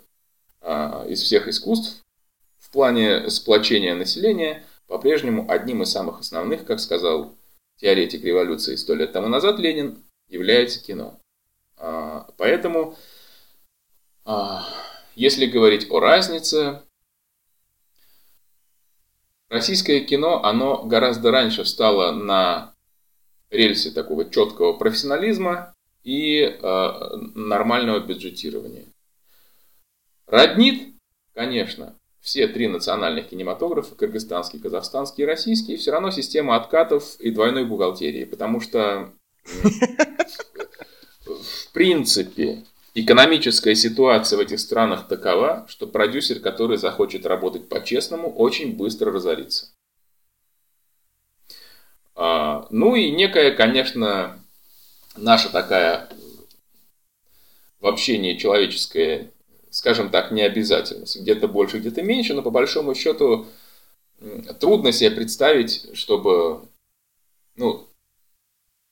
[0.62, 2.04] А, из всех искусств
[2.60, 7.36] в плане сплочения населения по-прежнему одним из самых основных, как сказал
[7.78, 11.20] теоретик революции сто лет тому назад Ленин, является кино.
[11.78, 12.96] А, поэтому,
[14.24, 14.68] а,
[15.16, 16.84] если говорить о разнице,
[19.50, 22.76] российское кино, оно гораздо раньше встало на
[23.50, 25.74] рельсы такого четкого профессионализма
[26.04, 28.86] и нормального бюджетирования.
[30.28, 30.96] Роднит,
[31.34, 37.66] конечно, все три национальных кинематографа, кыргызстанский, казахстанский и российский, все равно система откатов и двойной
[37.66, 39.14] бухгалтерии, потому что
[41.26, 48.76] в принципе экономическая ситуация в этих странах такова, что продюсер, который захочет работать по-честному, очень
[48.76, 49.68] быстро разорится.
[52.16, 54.40] А, ну и некая, конечно,
[55.16, 56.10] наша такая
[57.80, 59.32] в общении человеческая
[59.76, 61.20] скажем так, необязательность.
[61.20, 63.46] Где-то больше, где-то меньше, но по большому счету
[64.62, 66.62] трудно себе представить, чтобы
[67.58, 67.86] ну,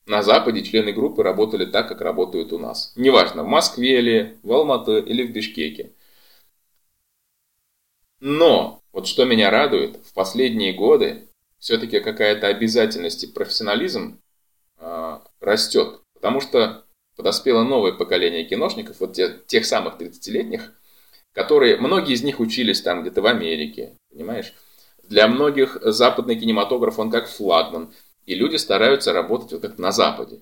[0.05, 2.93] на Западе члены группы работали так, как работают у нас.
[2.95, 5.93] Неважно, в Москве или в Алматы или в Бишкеке.
[8.19, 11.27] Но, вот что меня радует, в последние годы
[11.59, 14.21] все-таки какая-то обязательность и профессионализм
[14.79, 16.01] э, растет.
[16.13, 16.85] Потому что
[17.15, 20.73] подоспело новое поколение киношников, вот те, тех самых 30-летних,
[21.33, 24.53] которые, многие из них учились там где-то в Америке, понимаешь?
[25.03, 27.93] Для многих западный кинематограф, он как флагман.
[28.25, 30.41] И люди стараются работать вот как на Западе.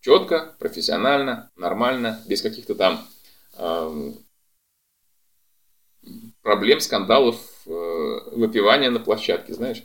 [0.00, 3.06] Четко, профессионально, нормально, без каких-то там
[3.56, 4.12] э,
[6.42, 7.36] проблем, скандалов,
[7.66, 7.70] э,
[8.32, 9.82] выпивания на площадке, знаешь.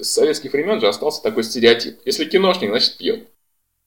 [0.00, 2.00] С советских времен же остался такой стереотип.
[2.04, 3.28] Если киношник, значит пьет.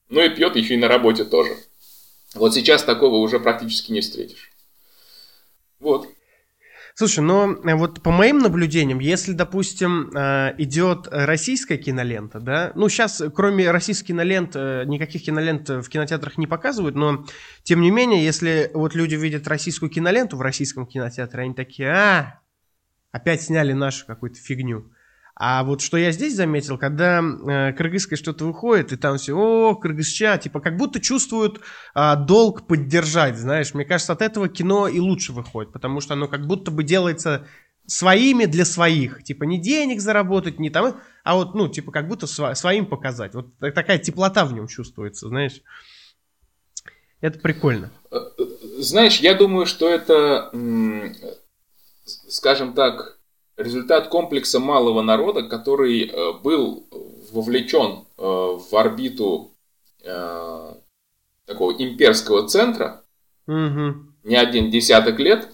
[0.10, 1.58] Ну и пьет еще и на работе тоже.
[2.36, 4.52] Вот сейчас такого уже практически не встретишь.
[5.80, 6.08] Вот.
[7.00, 12.90] Слушай, но э, вот по моим наблюдениям, если, допустим, э, идет российская кинолента, да, ну
[12.90, 17.24] сейчас, кроме российских кинолент, э, никаких кинолент в кинотеатрах не показывают, но
[17.62, 22.40] тем не менее, если вот люди видят российскую киноленту в российском кинотеатре, они такие, а,
[23.12, 24.92] опять сняли нашу какую-то фигню.
[25.40, 29.76] А вот что я здесь заметил, когда э, кыргызское что-то выходит, и там все, о,
[29.76, 31.62] кыргызча, типа как будто чувствуют
[31.94, 33.76] э, долг поддержать, знаешь.
[33.76, 37.46] Мне кажется, от этого кино и лучше выходит, потому что оно как будто бы делается
[37.86, 39.24] своими для своих.
[39.24, 43.36] Типа не денег заработать, не там, а вот, ну, типа как будто сво- своим показать.
[43.36, 45.62] Вот такая теплота в нем чувствуется, знаешь.
[47.22, 47.92] Это прикольно.
[48.10, 48.44] Э, э,
[48.80, 50.52] знаешь, я думаю, что это,
[52.28, 53.17] скажем так,
[53.58, 56.86] результат комплекса малого народа, который э, был
[57.32, 59.52] вовлечен э, в орбиту
[60.04, 60.74] э,
[61.46, 63.04] такого имперского центра
[63.48, 63.96] угу.
[64.24, 65.50] не один десяток лет.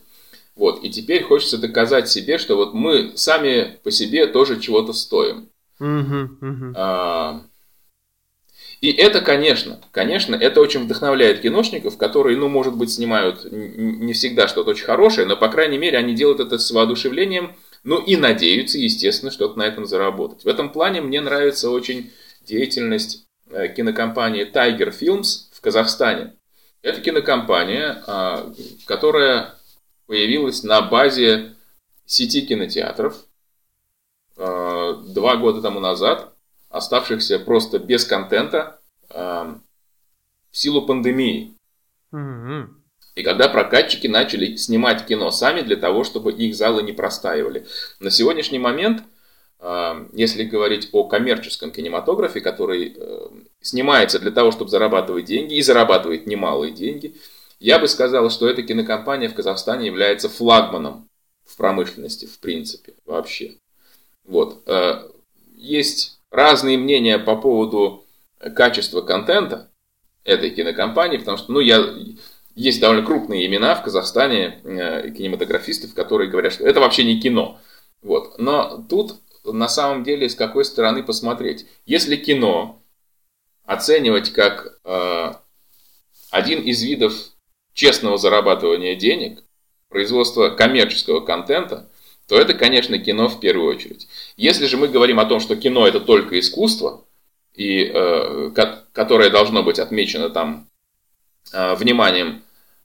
[0.55, 5.49] Вот, и теперь хочется доказать себе, что вот мы сами по себе тоже чего-то стоим.
[5.79, 6.73] Угу, угу.
[6.75, 7.41] А,
[8.81, 14.47] и это, конечно, конечно, это очень вдохновляет киношников, которые, ну, может быть, снимают не всегда
[14.47, 18.77] что-то очень хорошее, но, по крайней мере, они делают это с воодушевлением ну и надеются,
[18.77, 20.43] естественно, что-то на этом заработать.
[20.43, 22.11] В этом плане мне нравится очень
[22.45, 26.35] деятельность э, кинокомпании Tiger Films в Казахстане.
[26.81, 28.53] Это кинокомпания, а,
[28.85, 29.55] которая
[30.05, 31.55] появилась на базе
[32.05, 33.15] сети кинотеатров
[34.37, 36.33] а, два года тому назад,
[36.69, 39.59] оставшихся просто без контента а,
[40.51, 41.57] в силу пандемии.
[42.13, 42.82] Mm-hmm.
[43.15, 47.65] И когда прокатчики начали снимать кино сами для того, чтобы их залы не простаивали.
[47.99, 49.04] На сегодняшний момент,
[49.60, 53.28] а, если говорить о коммерческом кинематографе, который э,
[53.62, 57.15] снимается для того, чтобы зарабатывать деньги, и зарабатывает немалые деньги,
[57.60, 61.08] я бы сказал, что эта кинокомпания в Казахстане является флагманом
[61.45, 63.56] в промышленности, в принципе, вообще.
[64.26, 64.63] Вот.
[64.65, 65.08] Э,
[65.56, 68.06] есть разные мнения по поводу
[68.56, 69.69] качества контента
[70.23, 71.86] этой кинокомпании, потому что, ну, я
[72.55, 77.59] есть довольно крупные имена в Казахстане э, кинематографистов, которые говорят, что это вообще не кино.
[78.01, 78.37] Вот.
[78.37, 81.65] Но тут на самом деле с какой стороны посмотреть.
[81.85, 82.81] Если кино
[83.65, 85.33] оценивать как э,
[86.31, 87.13] один из видов
[87.73, 89.43] честного зарабатывания денег,
[89.89, 91.89] производства коммерческого контента,
[92.27, 94.07] то это, конечно, кино в первую очередь.
[94.37, 97.05] Если же мы говорим о том, что кино это только искусство,
[97.53, 98.51] и, э,
[98.93, 100.67] которое должно быть отмечено там
[101.51, 102.42] э, вниманием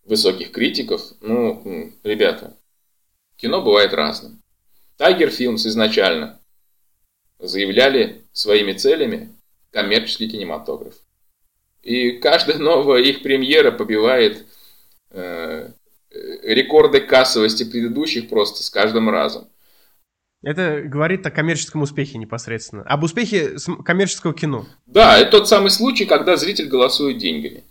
[0.09, 2.57] высоких критиков, ну, ребята,
[3.37, 4.43] кино бывает разным.
[4.99, 6.41] Tiger Films изначально
[7.39, 9.33] заявляли своими целями
[9.71, 10.95] коммерческий кинематограф.
[11.83, 14.47] И каждая новая их премьера побивает
[15.11, 15.71] э,
[16.43, 19.49] рекорды кассовости предыдущих просто с каждым разом.
[20.43, 22.83] Это говорит о коммерческом успехе непосредственно.
[22.83, 24.67] Об успехе коммерческого кино.
[24.87, 27.65] Да, это тот самый случай, когда зритель голосует деньгами.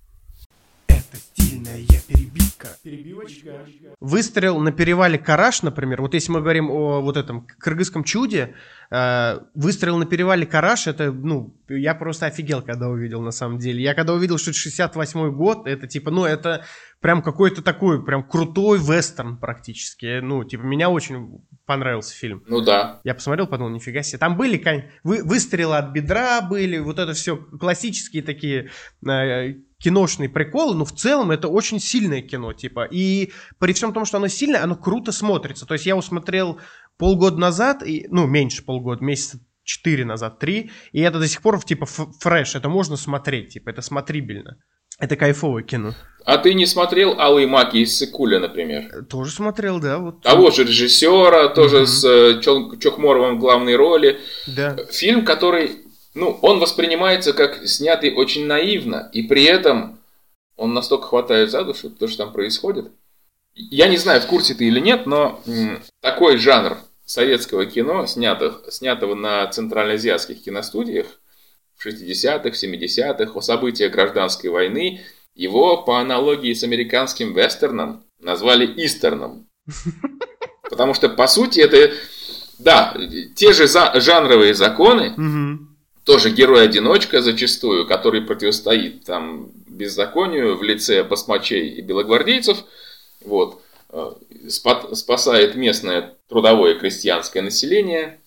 [2.88, 3.66] Перебивочка.
[4.00, 8.56] Выстрел на перевале Караш, например, вот если мы говорим о вот этом кыргызском чуде,
[8.90, 13.84] э, выстрел на перевале Караш, это, ну, я просто офигел, когда увидел на самом деле.
[13.84, 16.64] Я когда увидел, что это 68 год, это типа, ну, это
[17.02, 20.22] прям какой-то такой, прям крутой вестерн практически.
[20.22, 22.42] Ну, типа, меня очень понравился фильм.
[22.48, 23.02] Ну да.
[23.04, 24.18] Я посмотрел, подумал, нифига себе.
[24.18, 24.58] Там были
[25.04, 28.70] вы, выстрелы от бедра были, вот это все классические такие
[29.06, 32.88] э, киношные приколы, но в целом это очень сильное кино, типа.
[32.90, 35.66] И при всем том, что оно сильное, оно круто смотрится.
[35.66, 36.60] То есть я его смотрел
[36.98, 41.62] полгода назад, и, ну, меньше полгода, месяца четыре назад, три, и это до сих пор,
[41.64, 44.58] типа, фреш, это можно смотреть, типа, это смотрибельно.
[45.00, 45.94] Это кайфовое кино.
[46.26, 49.06] А ты не смотрел «Алые маки» из Сыкуля, например?
[49.06, 50.00] Тоже смотрел, да.
[50.00, 50.24] Вот.
[50.24, 54.20] Того же режиссера, тоже с э, Чон- Чокморовым в главной роли.
[54.48, 54.76] Да.
[54.92, 55.84] Фильм, который,
[56.18, 60.00] ну, он воспринимается как снятый очень наивно, и при этом
[60.56, 62.92] он настолько хватает за душу, то, что там происходит.
[63.54, 65.42] Я не знаю, в курсе ты или нет, но
[66.02, 71.08] такой жанр советского кино, снятых, снятого на центральноазиатских киностудиях
[71.76, 75.02] в 60-х, 70-х, о событиях гражданской войны,
[75.36, 79.48] его по аналогии с американским вестерном назвали истерном.
[80.70, 81.94] Потому что, по сути, это,
[82.60, 82.96] да,
[83.36, 85.67] те же за- жанровые законы, Мгм.
[86.08, 92.64] Тоже герой-одиночка зачастую, который противостоит там беззаконию в лице басмачей и белогвардейцев,
[93.26, 94.12] вот, э,
[94.48, 98.22] спа- спасает местное трудовое крестьянское население,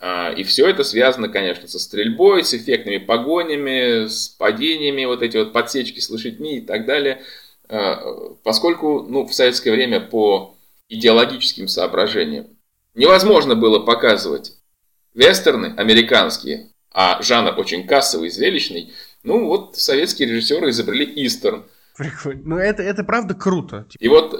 [0.00, 5.36] а, и все это связано, конечно, со стрельбой, с эффектными погонями, с падениями, вот эти
[5.36, 7.22] вот подсечки с лошадьми и так далее,
[7.68, 10.54] А, поскольку, ну, в советское время по
[10.88, 12.46] идеологическим соображениям
[12.94, 14.52] невозможно было показывать
[15.14, 18.92] вестерны американские, а жанр очень кассовый, зрелищный,
[19.24, 21.64] ну вот советские режиссеры изобрели истерн.
[21.96, 22.42] Прикольно.
[22.44, 23.86] Ну, это, это правда круто.
[23.98, 24.38] И вот, э,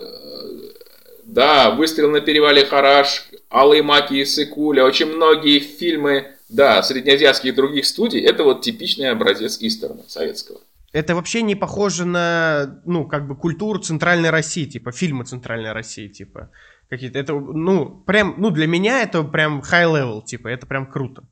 [1.24, 7.86] да, «Выстрел на перевале Хараш», «Алые маки» и «Сыкуля», очень многие фильмы, да, среднеазиатских других
[7.86, 10.60] студий, это вот типичный образец истерна советского.
[10.92, 16.06] Это вообще не похоже на, ну, как бы культуру Центральной России, типа, фильмы Центральной России,
[16.06, 16.50] типа,
[16.88, 17.18] какие-то.
[17.18, 21.24] Это, ну, прям, ну, для меня это прям high level, типа, это прям круто.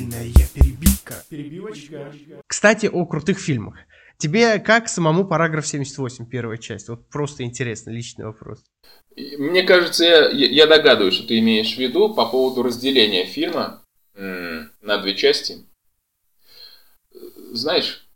[0.00, 1.24] Это стильная перебивка.
[1.28, 2.12] Перебивочка.
[2.46, 3.76] Кстати, о крутых фильмах.
[4.18, 6.88] Тебе как самому параграф 78, первая часть?
[6.88, 8.62] Вот просто интересно, личный вопрос.
[9.16, 13.82] Мне кажется, я, я догадываюсь, что ты имеешь в виду по поводу разделения фильма
[14.14, 15.64] на две части.
[17.52, 18.06] Знаешь,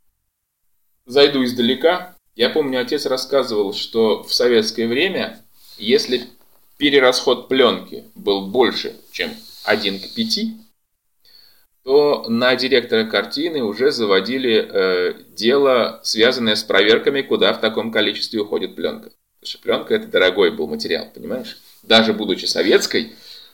[1.07, 2.16] зайду издалека.
[2.35, 5.40] Я помню, отец рассказывал, что в советское время,
[5.79, 6.25] если
[6.77, 9.31] перерасход пленки был больше, чем
[9.64, 10.63] 1 к 5,
[11.85, 18.40] то на директора картины уже заводили э, дело, связанное с проверками, куда в таком количестве
[18.40, 19.11] уходит пленка.
[19.40, 21.59] Потому что пленка это дорогой был материал, понимаешь?
[21.83, 23.12] Даже будучи советской,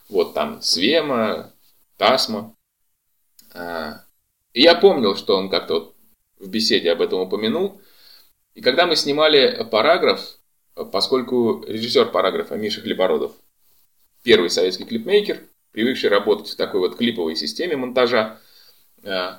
[0.08, 1.52] вот там Свема,
[1.96, 2.54] Тасма.
[3.52, 4.04] А,
[4.52, 5.96] и я помнил, что он как-то вот
[6.38, 7.80] в беседе об этом упомянул.
[8.54, 10.20] И когда мы снимали параграф,
[10.92, 13.32] поскольку режиссер параграфа Миша Хлебородов,
[14.22, 15.40] первый советский клипмейкер,
[15.72, 18.38] привыкший работать в такой вот клиповой системе монтажа,
[19.02, 19.32] э,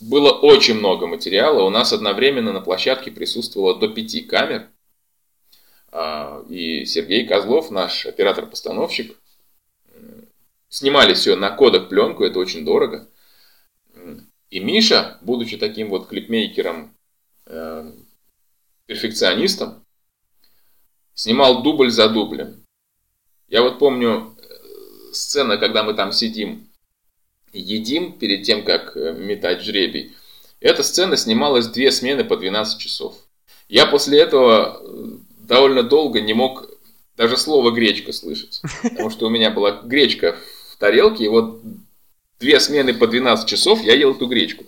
[0.00, 1.62] было очень много материала.
[1.62, 4.68] У нас одновременно на площадке присутствовало до пяти камер.
[5.92, 9.16] А, И Сергей Козлов, наш оператор-постановщик,
[9.94, 10.28] м,
[10.68, 13.08] снимали все на кодек пленку, это очень дорого.
[14.50, 16.94] И Миша, будучи таким вот клипмейкером,
[17.46, 17.92] э,
[18.86, 19.84] перфекционистом,
[21.14, 22.64] снимал дубль за дублем.
[23.48, 24.35] Я вот помню э,
[25.16, 26.68] сцена, когда мы там сидим
[27.52, 30.14] едим перед тем, как э, метать жребий.
[30.60, 33.16] Эта сцена снималась две смены по 12 часов.
[33.68, 35.06] Я после этого э,
[35.38, 36.68] довольно долго не мог
[37.16, 38.60] даже слово гречка слышать.
[38.82, 40.36] Потому что у меня была гречка
[40.72, 41.60] в тарелке, и вот
[42.38, 44.64] две смены по 12 часов я ел эту гречку.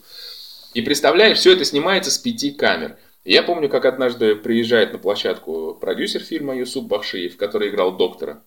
[0.75, 2.97] И представляешь, все это снимается с пяти камер.
[3.25, 8.43] Я помню, как однажды приезжает на площадку продюсер фильма Юсуп Бахшиев, который играл доктора.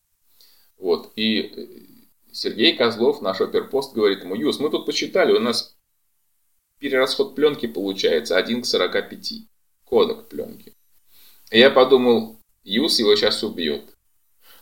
[0.80, 1.12] Вот.
[1.16, 1.66] И э,
[2.32, 5.76] Сергей Козлов, наш оперпост, говорит ему, Юс, мы тут посчитали, у нас
[6.80, 9.34] перерасход пленки получается 1 к 45.
[9.86, 10.74] Кодек пленки.
[11.52, 13.84] И я подумал, Юс его сейчас убьет.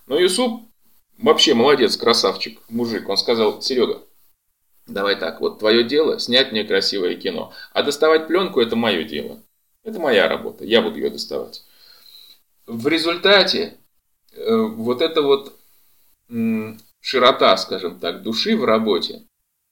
[0.07, 0.63] Но Юсуп
[1.19, 3.07] вообще молодец, красавчик, мужик.
[3.07, 4.01] Он сказал, Серега,
[4.87, 7.53] давай так, вот твое дело снять мне красивое кино.
[7.73, 9.41] А доставать пленку это мое дело.
[9.83, 11.63] Это моя работа, я буду ее доставать.
[12.65, 13.77] В результате
[14.33, 15.57] э, вот эта вот
[17.01, 19.23] широта, скажем так, души в работе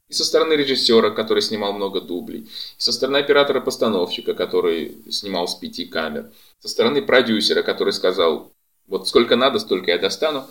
[0.10, 2.42] и со стороны режиссера, который снимал много дублей,
[2.78, 8.54] и со стороны оператора-постановщика, который снимал с пяти камер, со стороны продюсера, который сказал,
[8.88, 10.46] вот сколько надо, столько я достану.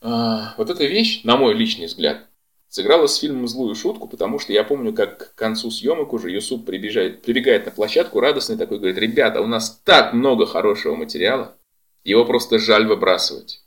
[0.00, 2.28] А, вот эта вещь, на мой личный взгляд,
[2.68, 6.66] сыграла с фильмом злую шутку, потому что я помню, как к концу съемок уже Юсуп
[6.66, 11.56] прибежает, прибегает на площадку, радостный такой, говорит, ребята, у нас так много хорошего материала,
[12.04, 13.65] его просто жаль выбрасывать.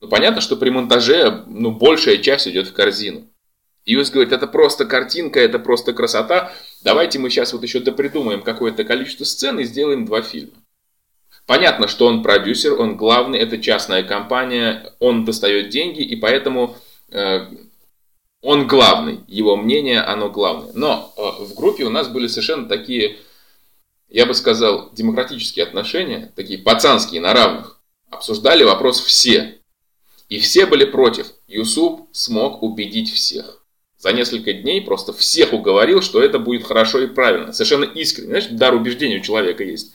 [0.00, 3.28] Ну, понятно, что при монтаже, ну, большая часть идет в корзину.
[3.84, 8.84] Юс говорит, это просто картинка, это просто красота, давайте мы сейчас вот еще допридумаем какое-то
[8.84, 10.52] количество сцен и сделаем два фильма.
[11.46, 16.76] Понятно, что он продюсер, он главный, это частная компания, он достает деньги, и поэтому
[17.10, 17.48] э,
[18.42, 20.72] он главный, его мнение, оно главное.
[20.74, 23.16] Но э, в группе у нас были совершенно такие
[24.10, 27.80] я бы сказал, демократические отношения, такие пацанские, на равных,
[28.10, 29.59] обсуждали вопрос все.
[30.30, 31.26] И все были против.
[31.48, 33.64] Юсуп смог убедить всех.
[33.98, 37.52] За несколько дней просто всех уговорил, что это будет хорошо и правильно.
[37.52, 38.28] Совершенно искренне.
[38.28, 39.92] Знаешь, дар убеждения у человека есть.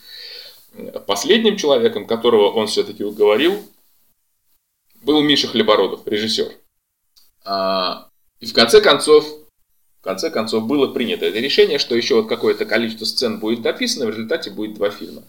[1.06, 3.58] Последним человеком, которого он все-таки уговорил,
[5.02, 6.52] был Миша Хлебородов, режиссер.
[7.46, 9.24] А, и в конце концов,
[10.00, 14.04] в конце концов было принято это решение, что еще вот какое-то количество сцен будет дописано,
[14.04, 15.22] в результате будет два фильма.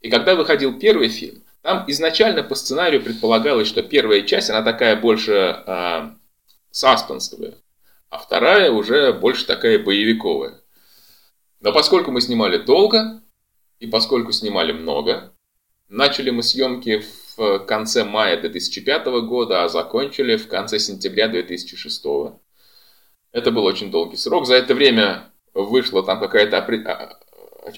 [0.00, 4.96] И когда выходил первый фильм, там изначально по сценарию предполагалось, что первая часть, она такая
[4.96, 6.10] больше э,
[6.70, 7.54] саспенсовая,
[8.10, 10.60] а вторая уже больше такая боевиковая.
[11.60, 13.22] Но поскольку мы снимали долго,
[13.78, 15.32] и поскольку снимали много,
[15.88, 17.04] начали мы съемки
[17.36, 22.04] в конце мая 2005 года, а закончили в конце сентября 2006.
[23.32, 24.46] Это был очень долгий срок.
[24.46, 27.18] За это время вышла там какая-то а,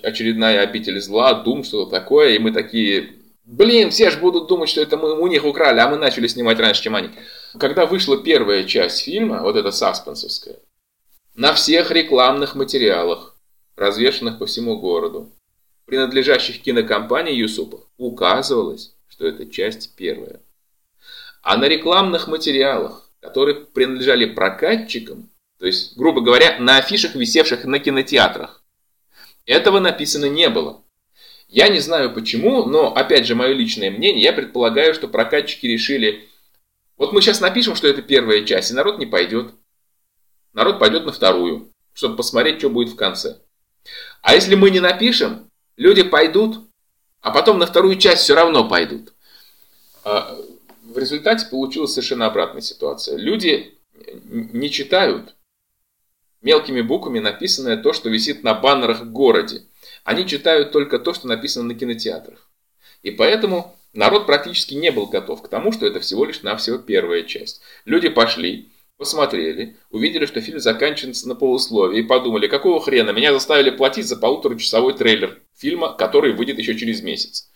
[0.02, 3.12] очередная обитель зла, Дум, что-то такое, и мы такие,
[3.44, 6.58] Блин, все же будут думать, что это мы у них украли, а мы начали снимать
[6.58, 7.10] раньше, чем они.
[7.58, 10.56] Когда вышла первая часть фильма, вот эта саспенсовская,
[11.34, 13.36] на всех рекламных материалах,
[13.76, 15.30] развешанных по всему городу,
[15.84, 20.40] принадлежащих кинокомпании Юсупов, указывалось, что это часть первая.
[21.42, 25.28] А на рекламных материалах, которые принадлежали прокатчикам,
[25.58, 28.62] то есть, грубо говоря, на афишах, висевших на кинотеатрах,
[29.44, 30.83] этого написано не было.
[31.54, 36.28] Я не знаю почему, но, опять же, мое личное мнение, я предполагаю, что прокатчики решили,
[36.96, 39.52] вот мы сейчас напишем, что это первая часть, и народ не пойдет.
[40.52, 43.38] Народ пойдет на вторую, чтобы посмотреть, что будет в конце.
[44.20, 46.58] А если мы не напишем, люди пойдут,
[47.20, 49.12] а потом на вторую часть все равно пойдут.
[50.02, 50.36] А,
[50.82, 53.16] в результате получилась совершенно обратная ситуация.
[53.16, 53.78] Люди
[54.24, 55.36] не читают
[56.42, 59.62] мелкими буквами написанное то, что висит на баннерах в городе.
[60.04, 62.48] Они читают только то, что написано на кинотеатрах.
[63.02, 67.22] И поэтому народ практически не был готов к тому, что это всего лишь навсего первая
[67.22, 67.62] часть.
[67.86, 73.70] Люди пошли, посмотрели, увидели, что фильм заканчивается на полусловии и подумали, какого хрена меня заставили
[73.70, 77.50] платить за полуторачасовой трейлер фильма, который выйдет еще через месяц.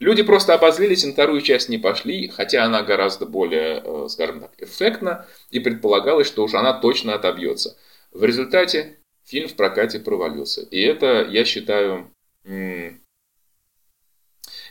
[0.00, 4.50] Люди просто обозлились на вторую часть не пошли, хотя она гораздо более, э, скажем так,
[4.58, 7.76] эффектна, и предполагалось, что уж она точно отобьется.
[8.10, 10.62] В результате фильм в прокате провалился.
[10.62, 12.10] И это, я считаю,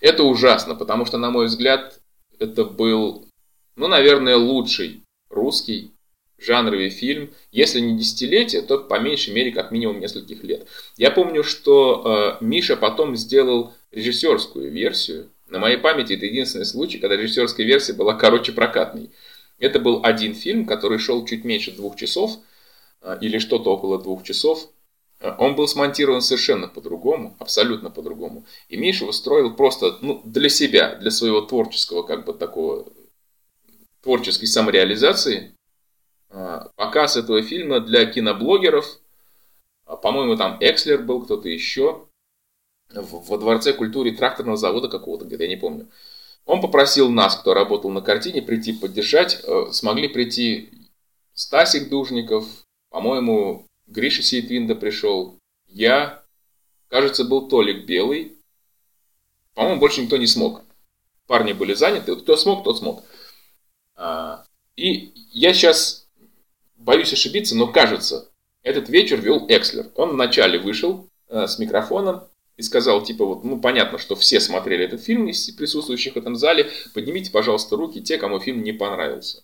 [0.02, 2.00] это ужасно, потому что, на мой взгляд,
[2.40, 3.28] это был,
[3.76, 5.92] ну, наверное, лучший русский
[6.38, 10.68] жанровый фильм, если не десятилетие, то по меньшей мере как минимум нескольких лет.
[10.98, 15.30] Я помню, что э, Миша потом сделал режиссерскую версию.
[15.48, 19.12] На моей памяти это единственный случай, когда режиссерская версия была короче прокатной.
[19.60, 22.40] Это был один фильм, который шел чуть меньше двух часов–
[23.22, 24.70] или что-то около двух часов,
[25.22, 28.46] а, он был смонтирован совершенно по-другому, абсолютно по-другому.
[28.70, 32.88] И Миша его строил просто ну, для себя, для своего творческого, как бы такого,
[34.02, 35.56] творческой самореализации.
[36.30, 39.00] А, показ этого фильма для киноблогеров,
[40.02, 42.08] по-моему, там Экслер был, кто-то еще,
[42.94, 45.90] во Дворце культуры тракторного завода какого-то, где-то, я не помню.
[46.46, 49.42] Он попросил нас, кто работал на картине, прийти поддержать.
[49.44, 50.90] Э, смогли прийти
[51.34, 52.46] Стасик Дужников,
[52.92, 55.40] по-моему, Гриша Сейтвинда пришел.
[55.68, 56.24] Я,
[56.90, 58.38] кажется, был Толик Белый.
[59.56, 60.62] По-моему, больше никто не смог.
[61.26, 62.16] Парни были заняты.
[62.18, 63.04] Кто смог, тот смог.
[63.96, 66.10] А, и я сейчас
[66.76, 68.30] боюсь ошибиться, но кажется,
[68.62, 69.90] этот вечер вел Экслер.
[69.96, 72.24] Он вначале вышел э, с микрофоном
[72.58, 76.36] и сказал, типа, вот, ну, понятно, что все смотрели этот фильм из присутствующих в этом
[76.36, 76.70] зале.
[76.94, 79.44] Поднимите, пожалуйста, руки те, кому фильм не понравился.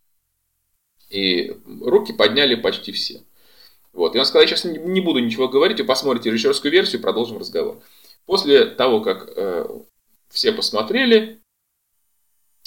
[1.09, 3.21] И руки подняли почти все.
[3.97, 4.15] Вот.
[4.15, 7.81] И он сказал, я сейчас не буду ничего говорить, вы посмотрите режиссерскую версию, продолжим разговор.
[8.27, 9.67] После того, как э,
[10.29, 11.41] все посмотрели,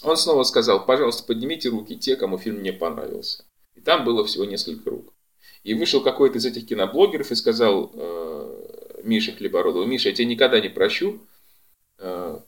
[0.02, 3.44] он снова сказал, пожалуйста, поднимите руки те, кому фильм не понравился.
[3.76, 5.14] И там было всего несколько рук.
[5.62, 10.58] И вышел какой-то из этих киноблогеров и сказал э, Мише Хлебородову, Миша, я тебя никогда
[10.58, 11.20] не прощу,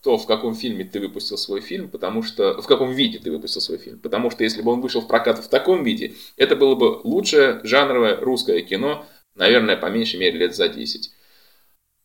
[0.03, 3.61] то, в каком фильме ты выпустил свой фильм, потому что в каком виде ты выпустил
[3.61, 4.01] свой фильм.
[4.01, 7.61] Потому что если бы он вышел в прокат в таком виде, это было бы лучшее
[7.63, 11.13] жанровое русское кино, наверное, по меньшей мере лет за 10.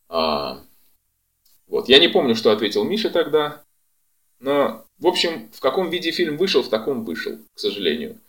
[0.08, 0.62] А,
[1.66, 1.88] вот.
[1.88, 3.64] Я не помню, что ответил Миша тогда,
[4.38, 8.20] но, в общем, в каком виде фильм вышел, в таком вышел, к сожалению.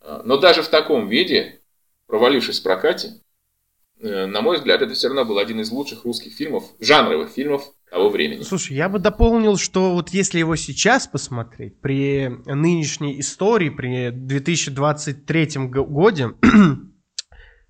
[0.00, 1.60] А, но даже в таком виде,
[2.06, 3.20] провалившись в прокате,
[4.00, 7.74] э, на мой взгляд, это все равно был один из лучших русских фильмов, жанровых фильмов
[7.92, 8.42] того времени.
[8.42, 15.48] Слушай, я бы дополнил, что вот если его сейчас посмотреть, при нынешней истории, при 2023
[15.68, 16.30] годе,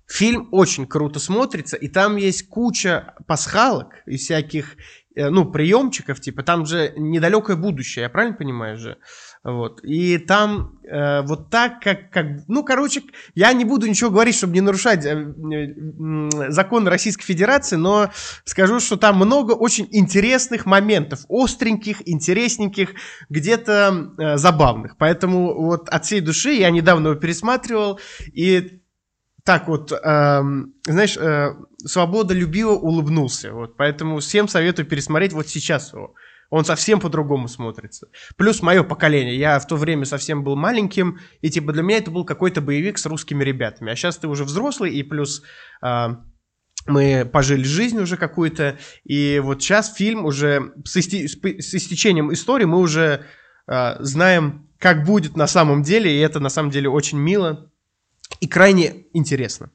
[0.05, 4.75] Фильм очень круто смотрится, и там есть куча пасхалок и всяких,
[5.15, 8.97] э, ну, приемчиков, типа, там же недалекое будущее, я правильно понимаю же?
[9.43, 9.83] Вот.
[9.83, 12.25] И там э, вот так, как, как...
[12.47, 13.01] Ну, короче,
[13.35, 18.09] я не буду ничего говорить, чтобы не нарушать э, э, законы Российской Федерации, но
[18.45, 22.91] скажу, что там много очень интересных моментов, остреньких, интересненьких,
[23.29, 24.95] где-то э, забавных.
[24.97, 27.99] Поэтому вот от всей души я недавно его пересматривал,
[28.31, 28.79] и
[29.43, 33.51] так вот, эм, знаешь, э, свобода любила, улыбнулся.
[33.51, 36.15] Вот, поэтому всем советую пересмотреть вот сейчас его
[36.53, 38.09] он совсем по-другому смотрится.
[38.37, 39.35] Плюс мое поколение.
[39.35, 42.99] Я в то время совсем был маленьким, и типа для меня это был какой-то боевик
[42.99, 43.91] с русскими ребятами.
[43.91, 45.41] А сейчас ты уже взрослый, и плюс
[45.81, 46.09] э,
[46.85, 52.65] мы пожили жизнь уже какую-то, и вот сейчас фильм уже с, исти- с истечением истории
[52.65, 53.25] мы уже
[53.65, 57.71] э, знаем, как будет на самом деле, и это на самом деле очень мило
[58.41, 59.71] и крайне интересно.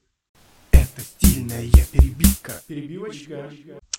[0.71, 2.53] Это стильная перебивка.
[2.69, 3.51] Перебивочка.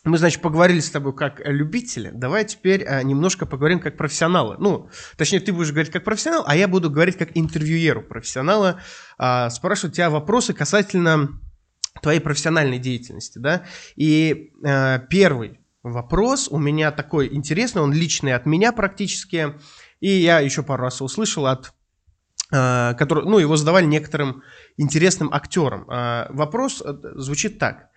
[0.05, 2.11] Мы, значит, поговорили с тобой как любители.
[2.13, 4.55] Давай теперь а, немножко поговорим как профессионалы.
[4.57, 8.79] Ну, точнее, ты будешь говорить как профессионал, а я буду говорить как интервьюеру профессионала.
[9.17, 11.29] А, спрашивать тебя вопросы касательно
[12.01, 13.63] твоей профессиональной деятельности, да.
[13.97, 19.55] И а, первый вопрос у меня такой интересный, он личный от меня практически.
[19.99, 21.73] И я еще пару раз услышал от
[22.51, 24.41] который, ну, его задавали некоторым
[24.75, 25.85] интересным актерам.
[26.29, 27.88] Вопрос э, звучит так.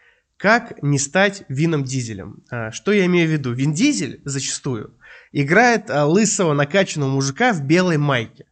[0.42, 2.42] Как не стать Вином Дизелем?
[2.50, 3.52] А, что я имею в виду?
[3.52, 4.98] Вин Дизель зачастую
[5.30, 8.46] играет а, лысого накачанного мужика в белой майке.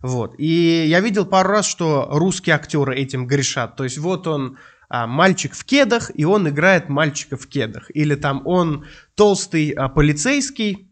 [0.00, 0.34] Вот.
[0.38, 3.76] И я видел пару раз, что русские актеры этим грешат.
[3.76, 4.56] То есть вот он
[4.88, 7.90] а, мальчик в кедах, и он играет мальчика в кедах.
[7.94, 10.90] Или там он толстый а, полицейский,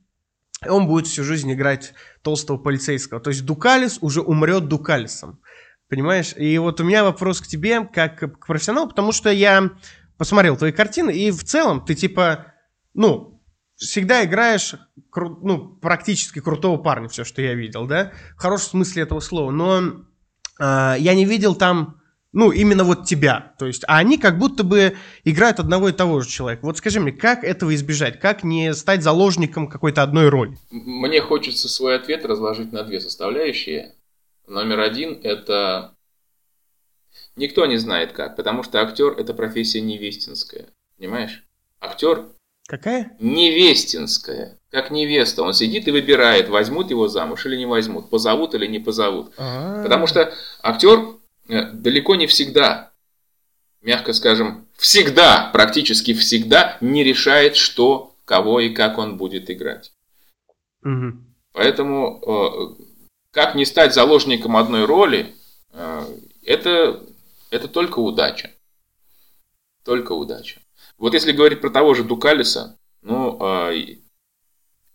[0.63, 3.19] и он будет всю жизнь играть толстого полицейского.
[3.19, 5.41] То есть Дукалис уже умрет Дукалисом.
[5.89, 6.35] Понимаешь?
[6.37, 9.71] И вот у меня вопрос к тебе, как к профессионалу, потому что я
[10.17, 12.53] посмотрел твои картины, и в целом ты типа,
[12.95, 13.43] ну,
[13.77, 14.75] всегда играешь,
[15.15, 19.51] кру- ну, практически крутого парня, все, что я видел, да, в хорошем смысле этого слова,
[19.51, 19.83] но
[20.61, 22.01] э, я не видел там,
[22.33, 26.21] ну, именно вот тебя, то есть, а они как будто бы играют одного и того
[26.21, 26.65] же человека.
[26.65, 30.59] Вот скажи мне, как этого избежать, как не стать заложником какой-то одной роли?
[30.71, 33.95] Мне хочется свой ответ разложить на две составляющие.
[34.49, 35.94] Номер один– это
[37.37, 40.67] Никто не знает как, потому что актер это профессия невестинская.
[40.97, 41.45] Понимаешь?
[41.81, 42.27] Актер
[42.67, 43.13] Какая?
[43.19, 44.59] Невестинская.
[44.71, 45.43] Как невеста.
[45.43, 49.33] Он сидит и выбирает, возьмут его замуж или не возьмут, позовут или не позовут.
[49.37, 49.83] А-а-а.
[49.83, 50.33] Потому что
[50.63, 51.19] актер
[51.49, 52.93] э, далеко не всегда,
[53.83, 59.93] мягко скажем, всегда, практически всегда не решает, что, кого и как он будет играть.
[60.83, 61.19] Угу.
[61.53, 62.85] Поэтому э,
[63.31, 65.35] как не стать заложником одной роли,
[65.75, 66.07] э,
[66.47, 67.05] это
[67.55, 68.51] это только удача.
[69.85, 70.61] Только удача.
[70.99, 73.99] Вот если говорить про того же Дукалиса, ну, э,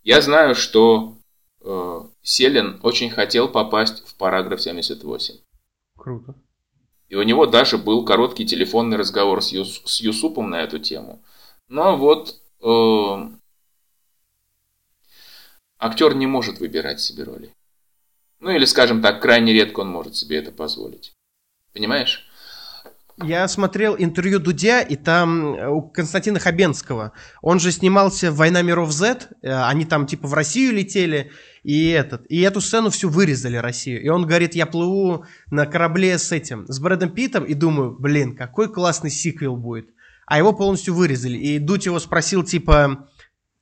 [0.03, 1.17] я знаю, что
[1.61, 5.35] э, Селин очень хотел попасть в параграф 78.
[5.97, 6.35] Круто.
[7.07, 11.23] И у него даже был короткий телефонный разговор с, Юс, с Юсупом на эту тему.
[11.69, 13.29] Но вот э,
[15.77, 17.53] актер не может выбирать себе роли.
[18.39, 21.13] Ну или, скажем так, крайне редко он может себе это позволить.
[21.73, 22.28] Понимаешь?
[23.23, 27.11] Я смотрел интервью Дудя, и там э, у Константина Хабенского,
[27.41, 31.31] он же снимался в «Война миров Z», э, они там типа в Россию летели,
[31.63, 34.01] и этот, и эту сцену всю вырезали Россию.
[34.01, 38.37] И он говорит, я плыву на корабле с этим, с Брэдом Питом, и думаю, блин,
[38.37, 39.89] какой классный сиквел будет.
[40.25, 41.37] А его полностью вырезали.
[41.37, 43.09] И Дудь его спросил, типа,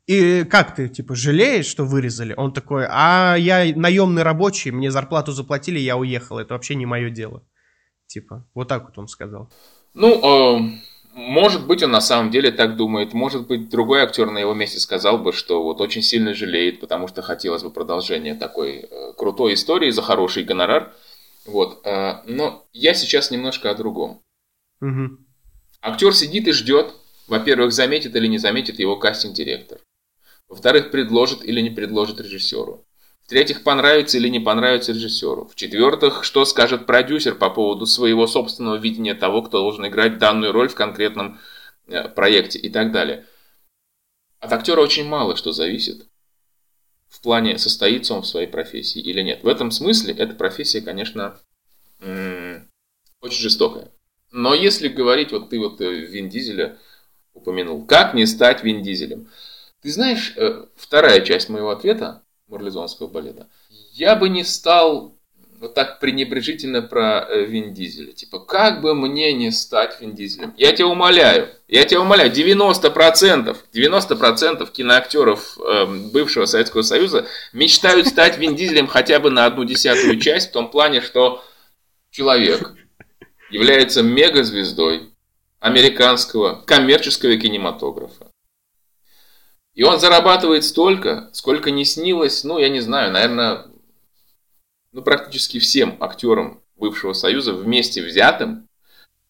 [0.05, 2.33] и как ты, типа, жалеешь, что вырезали?
[2.37, 7.09] Он такой, а я наемный рабочий, мне зарплату заплатили, я уехал, это вообще не мое
[7.09, 7.43] дело.
[8.07, 9.51] Типа, вот так вот он сказал.
[9.93, 10.79] Ну, э,
[11.13, 13.13] может быть, он на самом деле так думает.
[13.13, 17.07] Может быть, другой актер на его месте сказал бы, что вот очень сильно жалеет, потому
[17.07, 20.93] что хотелось бы продолжения такой э, крутой истории за хороший гонорар.
[21.45, 21.85] Вот.
[21.85, 24.21] Э, но я сейчас немножко о другом.
[24.79, 25.17] Угу.
[25.81, 26.93] Актер сидит и ждет.
[27.27, 29.79] Во-первых, заметит или не заметит его кастинг-директор.
[30.47, 32.86] Во-вторых, предложит или не предложит режиссеру.
[33.27, 35.49] В-третьих, понравится или не понравится режиссеру.
[35.49, 40.69] В-четвертых, что скажет продюсер по поводу своего собственного видения того, кто должен играть данную роль
[40.69, 41.37] в конкретном
[41.87, 43.25] э, проекте и так далее.
[44.39, 46.07] От актера очень мало что зависит
[47.09, 49.43] в плане, состоится он в своей профессии или нет.
[49.43, 51.37] В этом смысле эта профессия, конечно,
[51.99, 53.91] очень жестокая.
[54.31, 56.77] Но если говорить, вот ты вот э, Вин Дизеля
[57.33, 59.29] упомянул, как не стать Вин Дизелем?
[59.81, 63.47] Ты знаешь, э, вторая часть моего ответа марлезонского балета.
[63.93, 65.17] Я бы не стал
[65.59, 68.11] вот так пренебрежительно про э, Вин Дизеля.
[68.11, 70.53] Типа, как бы мне не стать Вин Дизелем?
[70.57, 78.37] Я тебя умоляю, я тебя умоляю, 90%, 90% киноактеров э, бывшего Советского Союза мечтают стать
[78.37, 81.43] Вин Дизелем хотя бы на одну десятую часть, в том плане, что
[82.11, 82.73] человек
[83.49, 85.09] является мегазвездой
[85.59, 88.26] американского коммерческого кинематографа.
[89.77, 93.67] И он зарабатывает столько, сколько не снилось, ну, я не знаю, наверное,
[94.91, 98.67] ну, практически всем актерам бывшего Союза вместе взятым,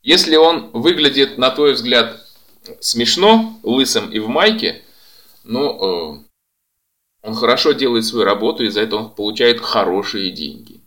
[0.04, 2.26] если он выглядит, на твой взгляд,
[2.80, 4.86] смешно, лысым и в майке,
[5.44, 6.26] ну, э,
[7.24, 10.82] он хорошо делает свою работу, и за это он получает хорошие деньги.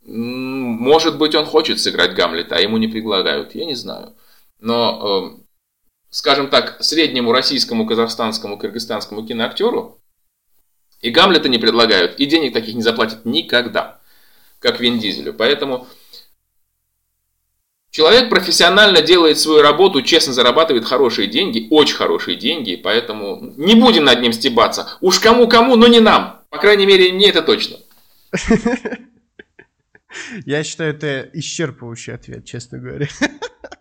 [0.00, 4.16] Может быть, он хочет сыграть Гамлета, а ему не предлагают, я не знаю.
[4.58, 5.45] Но, э,
[6.16, 10.00] скажем так, среднему российскому, казахстанскому, кыргызстанскому киноактеру
[11.02, 14.00] и Гамлета не предлагают, и денег таких не заплатят никогда,
[14.58, 15.34] как Вин Дизелю.
[15.34, 15.86] Поэтому
[17.90, 24.04] человек профессионально делает свою работу, честно зарабатывает хорошие деньги, очень хорошие деньги, поэтому не будем
[24.04, 24.96] над ним стебаться.
[25.02, 26.44] Уж кому-кому, но не нам.
[26.48, 27.76] По крайней мере, мне это точно.
[30.46, 33.06] Я считаю, это исчерпывающий ответ, честно говоря.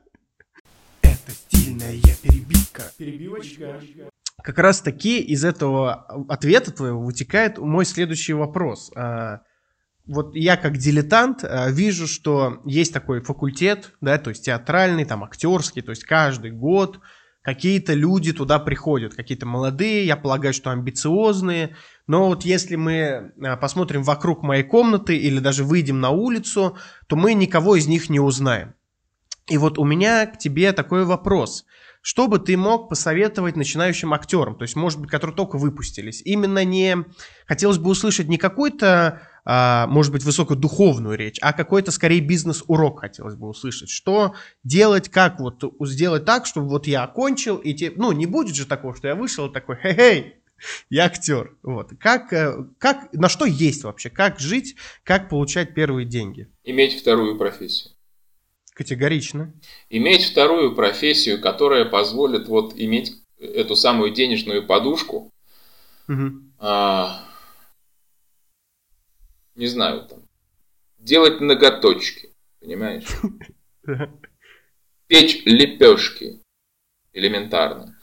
[2.98, 3.82] Перебивочка.
[4.44, 8.92] Как раз таки из этого ответа твоего вытекает мой следующий вопрос.
[8.96, 9.42] А,
[10.06, 15.24] вот я как дилетант а, вижу, что есть такой факультет, да, то есть театральный, там
[15.24, 17.00] актерский, то есть каждый год
[17.42, 21.76] какие-то люди туда приходят, какие-то молодые, я полагаю, что амбициозные,
[22.08, 26.78] но вот если мы а, посмотрим вокруг моей комнаты или даже выйдем на улицу,
[27.08, 28.76] то мы никого из них не узнаем.
[29.48, 31.66] И вот у меня к тебе такой вопрос.
[32.08, 36.22] Что бы ты мог посоветовать начинающим актерам, то есть, может быть, которые только выпустились?
[36.24, 36.98] Именно не...
[37.48, 43.34] Хотелось бы услышать не какой-то, а, может быть, высокодуховную речь, а какой-то, скорее, бизнес-урок хотелось
[43.34, 43.90] бы услышать.
[43.90, 47.92] Что делать, как вот сделать так, чтобы вот я окончил, и те...
[47.96, 50.36] ну, не будет же такого, что я вышел такой, хей-хей,
[50.92, 51.58] я актер.
[51.64, 51.90] Вот.
[52.00, 54.12] Как, э, как, на что есть вообще?
[54.12, 56.52] Как жить, как получать первые деньги?
[56.64, 57.95] Иметь вторую профессию.
[58.76, 59.54] Категорично.
[59.90, 65.32] Иметь вторую профессию, которая позволит вот иметь эту самую денежную подушку.
[66.10, 66.32] Угу.
[66.60, 67.26] А,
[69.56, 70.28] не знаю, там.
[70.98, 73.08] Делать ноготочки, понимаешь?
[75.08, 76.42] Печь лепешки.
[77.14, 77.98] Элементарно.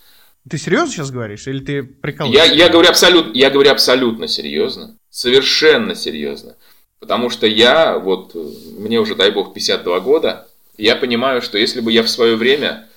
[0.48, 1.46] Ты серьезно сейчас говоришь?
[1.48, 2.46] Или ты прикалываешься?
[2.46, 4.96] Я, я, говорю абсолют, я говорю абсолютно серьезно.
[5.10, 6.56] Совершенно серьезно.
[6.98, 10.48] Потому что я, вот, мне уже, дай бог, 52 года,
[10.84, 12.88] я понимаю, что если бы я в свое время,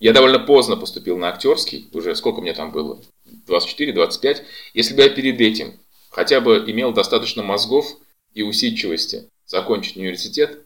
[0.00, 3.00] я довольно поздно поступил на актерский, уже сколько мне там было,
[3.46, 4.42] 24-25,
[4.74, 5.78] если бы я перед этим
[6.10, 7.86] хотя бы имел достаточно мозгов
[8.32, 10.60] и усидчивости закончить университет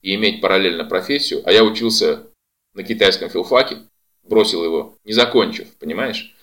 [0.00, 2.26] и иметь параллельно профессию, а я учился
[2.74, 3.78] на китайском филфаке,
[4.22, 6.34] бросил его, не закончив, понимаешь?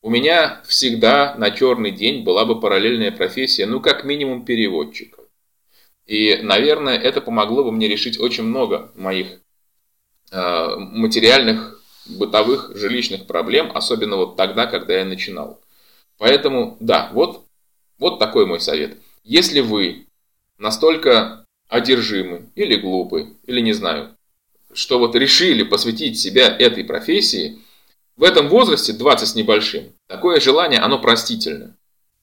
[0.00, 5.17] У меня всегда на черный день была бы параллельная профессия, ну, как минимум, переводчика.
[6.08, 9.40] И, наверное, это помогло бы мне решить очень много моих
[10.32, 15.60] э, материальных, бытовых, жилищных проблем, особенно вот тогда, когда я начинал.
[16.16, 17.44] Поэтому, да, вот,
[17.98, 18.96] вот такой мой совет.
[19.22, 20.06] Если вы
[20.56, 24.16] настолько одержимы или глупы, или не знаю,
[24.72, 27.58] что вот решили посвятить себя этой профессии,
[28.16, 31.76] в этом возрасте, 20 с небольшим, такое желание, оно простительно.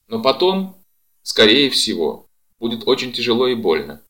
[0.08, 0.76] Но потом,
[1.22, 2.25] скорее всего,
[2.58, 4.02] будет очень тяжело и больно.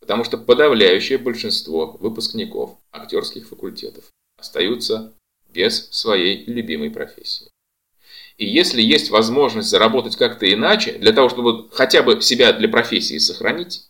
[0.00, 5.14] Потому что подавляющее большинство выпускников актерских факультетов остаются
[5.50, 7.50] без своей любимой профессии.
[8.36, 13.18] И если есть возможность заработать как-то иначе, для того, чтобы хотя бы себя для профессии
[13.18, 13.88] сохранить,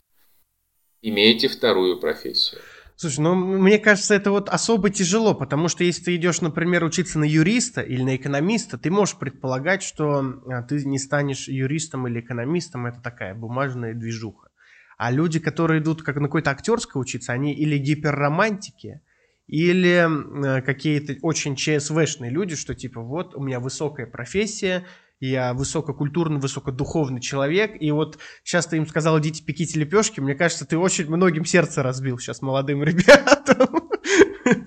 [1.02, 2.60] имейте вторую профессию.
[3.00, 7.20] Слушай, ну мне кажется, это вот особо тяжело, потому что если ты идешь, например, учиться
[7.20, 12.18] на юриста или на экономиста, ты можешь предполагать, что а, ты не станешь юристом или
[12.18, 14.48] экономистом, это такая бумажная движуха.
[14.96, 19.00] А люди, которые идут как на какой-то актерской учиться, они или гиперромантики,
[19.46, 24.84] или какие-то очень ЧСВшные люди, что типа вот у меня высокая профессия,
[25.20, 30.66] я высококультурный, высокодуховный человек, и вот сейчас ты им сказал, идите пеките лепешки, мне кажется,
[30.66, 33.88] ты очень многим сердце разбил сейчас молодым ребятам.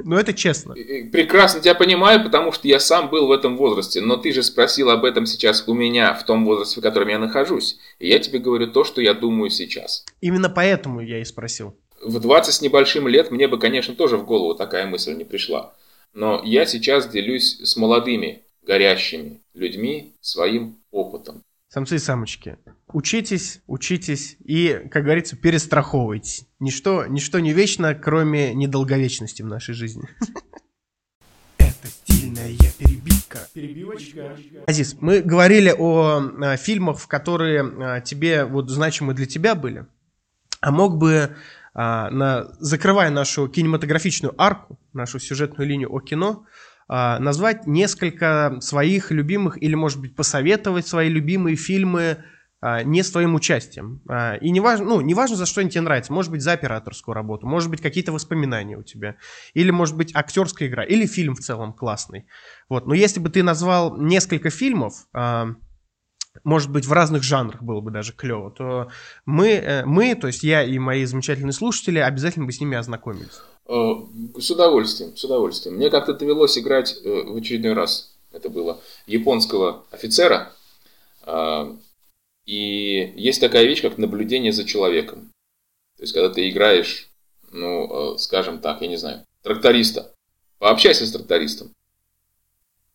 [0.03, 0.75] Но это честно.
[0.75, 4.89] Прекрасно тебя понимаю, потому что я сам был в этом возрасте, но ты же спросил
[4.89, 7.79] об этом сейчас у меня, в том возрасте, в котором я нахожусь.
[7.99, 10.05] И я тебе говорю то, что я думаю сейчас.
[10.19, 11.75] Именно поэтому я и спросил.
[12.03, 15.73] В 20 с небольшим лет мне бы, конечно, тоже в голову такая мысль не пришла.
[16.13, 21.43] Но я сейчас делюсь с молодыми горящими людьми своим опытом.
[21.67, 22.57] самцы и самочки,
[22.93, 26.45] учитесь, учитесь и, как говорится, перестраховывайтесь.
[26.59, 30.03] Ничто, ничто не вечно, кроме недолговечности в нашей жизни.
[31.57, 33.39] Это стильная перебивка.
[33.53, 34.37] Перебивочка.
[34.67, 39.85] Азиз, мы говорили о, о фильмах, которые а, тебе вот значимы для тебя были.
[40.59, 41.35] А мог бы,
[41.73, 49.11] а, на, закрывая нашу кинематографичную арку, нашу сюжетную линию о кино, а, назвать несколько своих
[49.11, 52.17] любимых или, может быть, посоветовать свои любимые фильмы
[52.63, 54.01] а, не с твоим участием.
[54.07, 56.13] А, и не важно, ну, не важно, за что они тебе нравятся.
[56.13, 59.15] Может быть, за операторскую работу, может быть, какие-то воспоминания у тебя.
[59.55, 62.27] Или, может быть, актерская игра, или фильм в целом классный.
[62.69, 62.85] Вот.
[62.85, 65.07] Но если бы ты назвал несколько фильмов,
[66.43, 68.89] может быть, в разных жанрах было бы даже клево, то
[69.25, 73.41] мы, э, мы, то есть я и мои замечательные слушатели, обязательно бы с ними ознакомились.
[73.73, 73.93] Э,
[74.37, 75.77] с удовольствием, с удовольствием.
[75.77, 80.51] Мне как-то довелось играть э, в очередной раз, это было, японского офицера.
[81.21, 81.77] А,
[82.45, 85.31] и есть такая вещь, как наблюдение за человеком.
[85.95, 87.09] То есть, когда ты играешь,
[87.49, 90.13] ну, скажем так, я не знаю, тракториста,
[90.59, 91.73] пообщайся с трактористом.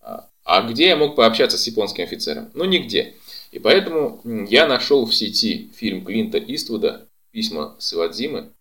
[0.00, 2.50] А, а где я мог пообщаться с японским офицером?
[2.52, 3.14] Ну, нигде.
[3.50, 8.52] И поэтому я нашел в сети фильм Клинта Иствуда «Письма с Ивадзимы».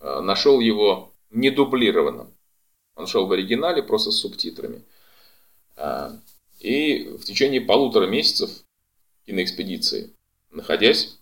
[0.00, 2.32] А, нашел его недублированным.
[2.94, 4.82] Он шел в оригинале, просто с субтитрами.
[5.76, 6.16] А,
[6.58, 8.50] и в течение полутора месяцев
[9.26, 10.10] киноэкспедиции,
[10.50, 11.18] находясь,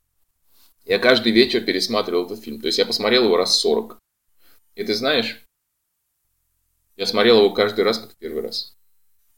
[0.85, 2.61] я каждый вечер пересматривал этот фильм.
[2.61, 3.99] То есть я посмотрел его раз 40.
[4.75, 5.45] И ты знаешь,
[6.97, 8.75] я смотрел его каждый раз, как первый раз.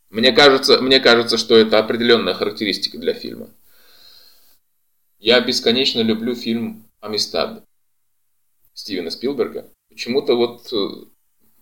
[0.08, 3.50] Мне кажется, мне кажется, что это определенная характеристика для фильма.
[5.18, 7.64] Я бесконечно люблю фильм «Амистад»
[8.72, 9.68] Стивена Спилберга.
[10.00, 10.76] Почему-то вот э,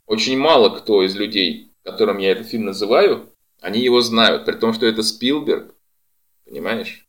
[0.06, 4.72] очень мало кто из людей, которым я этот фильм называю, они его знают, при том,
[4.72, 5.74] что это Спилберг.
[6.44, 7.04] Понимаешь?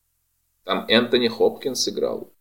[0.63, 2.33] Там Энтони Хопкинс играл.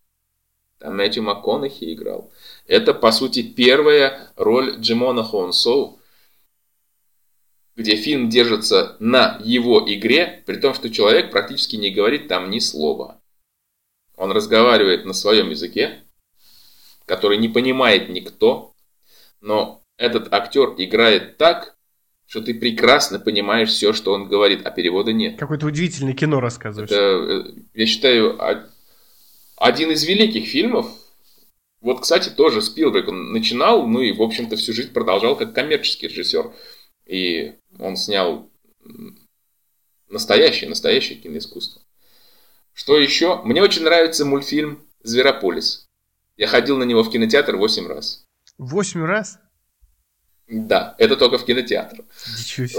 [0.79, 2.33] Там Мэтью МакКонахи играл.
[2.67, 6.01] Это, по сути, первая роль Джимона Хонсоу
[7.77, 12.59] где фильм держится на его игре, при том, что человек практически не говорит там ни
[12.59, 13.21] слова.
[14.17, 16.03] Он разговаривает на своем языке,
[17.05, 18.75] который не понимает никто,
[19.41, 21.77] но этот актер играет так,
[22.27, 25.39] что ты прекрасно понимаешь все, что он говорит, а перевода нет.
[25.39, 26.91] Какое-то удивительное кино рассказываешь.
[26.91, 28.39] Это, э, я считаю,
[29.57, 30.87] один из великих фильмов.
[31.81, 36.09] Вот, кстати, тоже Спилберг он начинал, ну и, в общем-то, всю жизнь продолжал как коммерческий
[36.09, 36.53] режиссер.
[37.07, 38.51] И он снял
[40.09, 41.81] настоящее, настоящее киноискусство.
[42.75, 43.43] Что еще?
[43.43, 45.89] Мне очень нравится мультфильм «Зверополис».
[46.37, 48.28] Я ходил на него в кинотеатр 8 раз.
[48.59, 49.39] 8 раз?
[50.49, 52.05] Да, это только в кинотеатр.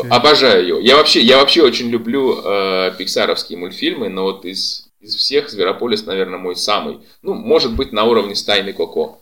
[0.09, 0.79] Обожаю его.
[0.79, 6.05] Я вообще, я вообще очень люблю э, пиксаровские мультфильмы, но вот из, из всех Зверополис,
[6.05, 6.99] наверное, мой самый.
[7.21, 9.21] Ну, может быть, на уровне Стайны Коко.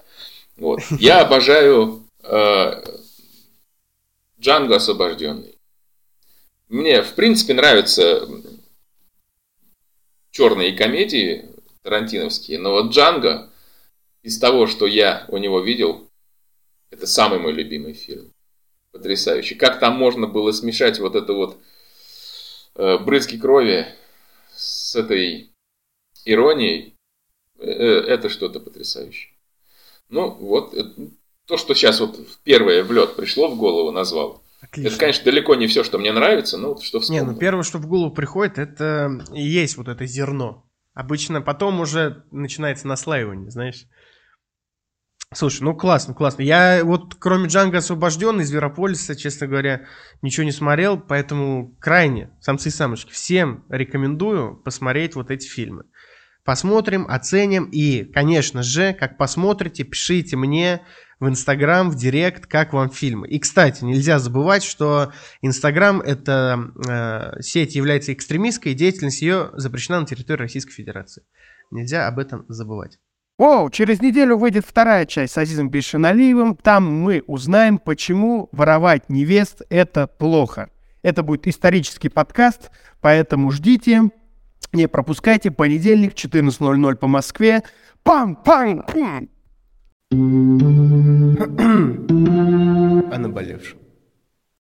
[0.55, 0.79] Вот.
[0.91, 2.83] Я обожаю э,
[4.39, 5.57] Джанго освобожденный.
[6.69, 8.27] Мне, в принципе, нравятся
[10.31, 11.49] черные комедии
[11.81, 13.49] тарантиновские, но вот Джанго,
[14.21, 16.06] из того, что я у него видел,
[16.89, 18.31] это самый мой любимый фильм.
[18.91, 19.55] Потрясающий.
[19.55, 21.57] Как там можно было смешать вот это вот
[22.75, 23.85] э, брызги крови
[24.55, 25.51] с этой
[26.25, 26.95] иронией,
[27.59, 29.33] э, э это что-то потрясающее.
[30.09, 31.09] Ну, вот, это,
[31.45, 34.43] то, что сейчас вот первое в лед пришло в голову, назвал.
[34.61, 34.89] Отлично.
[34.89, 37.25] Это, конечно, далеко не все, что мне нравится, но вот что вспомнил.
[37.25, 40.65] Не, ну первое, что в голову приходит, это и есть вот это зерно.
[40.93, 43.85] Обычно потом уже начинается наслаивание, знаешь.
[45.33, 46.41] Слушай, ну классно, классно.
[46.41, 49.85] Я вот кроме Джанга освобожденный, Зверополиса, честно говоря,
[50.21, 55.83] ничего не смотрел, поэтому крайне, самцы и самочки, всем рекомендую посмотреть вот эти фильмы.
[56.45, 60.81] Посмотрим, оценим и, конечно же, как посмотрите, пишите мне,
[61.19, 63.27] в Инстаграм, в Директ, как вам фильмы.
[63.27, 65.11] И, кстати, нельзя забывать, что
[65.41, 71.23] Инстаграм это э, сеть является экстремистской, и деятельность ее запрещена на территории Российской Федерации.
[71.71, 72.99] Нельзя об этом забывать.
[73.37, 76.55] Оу, через неделю выйдет вторая часть с Азизом Бешеналиевым.
[76.55, 80.71] Там мы узнаем, почему воровать невест– это плохо.
[81.03, 84.09] Это будет исторический подкаст, поэтому ждите.
[84.73, 85.51] Не пропускайте.
[85.51, 87.61] Понедельник, 14.00 по Москве.
[88.03, 88.83] Пам-пам!
[93.11, 93.86] О наболевшем.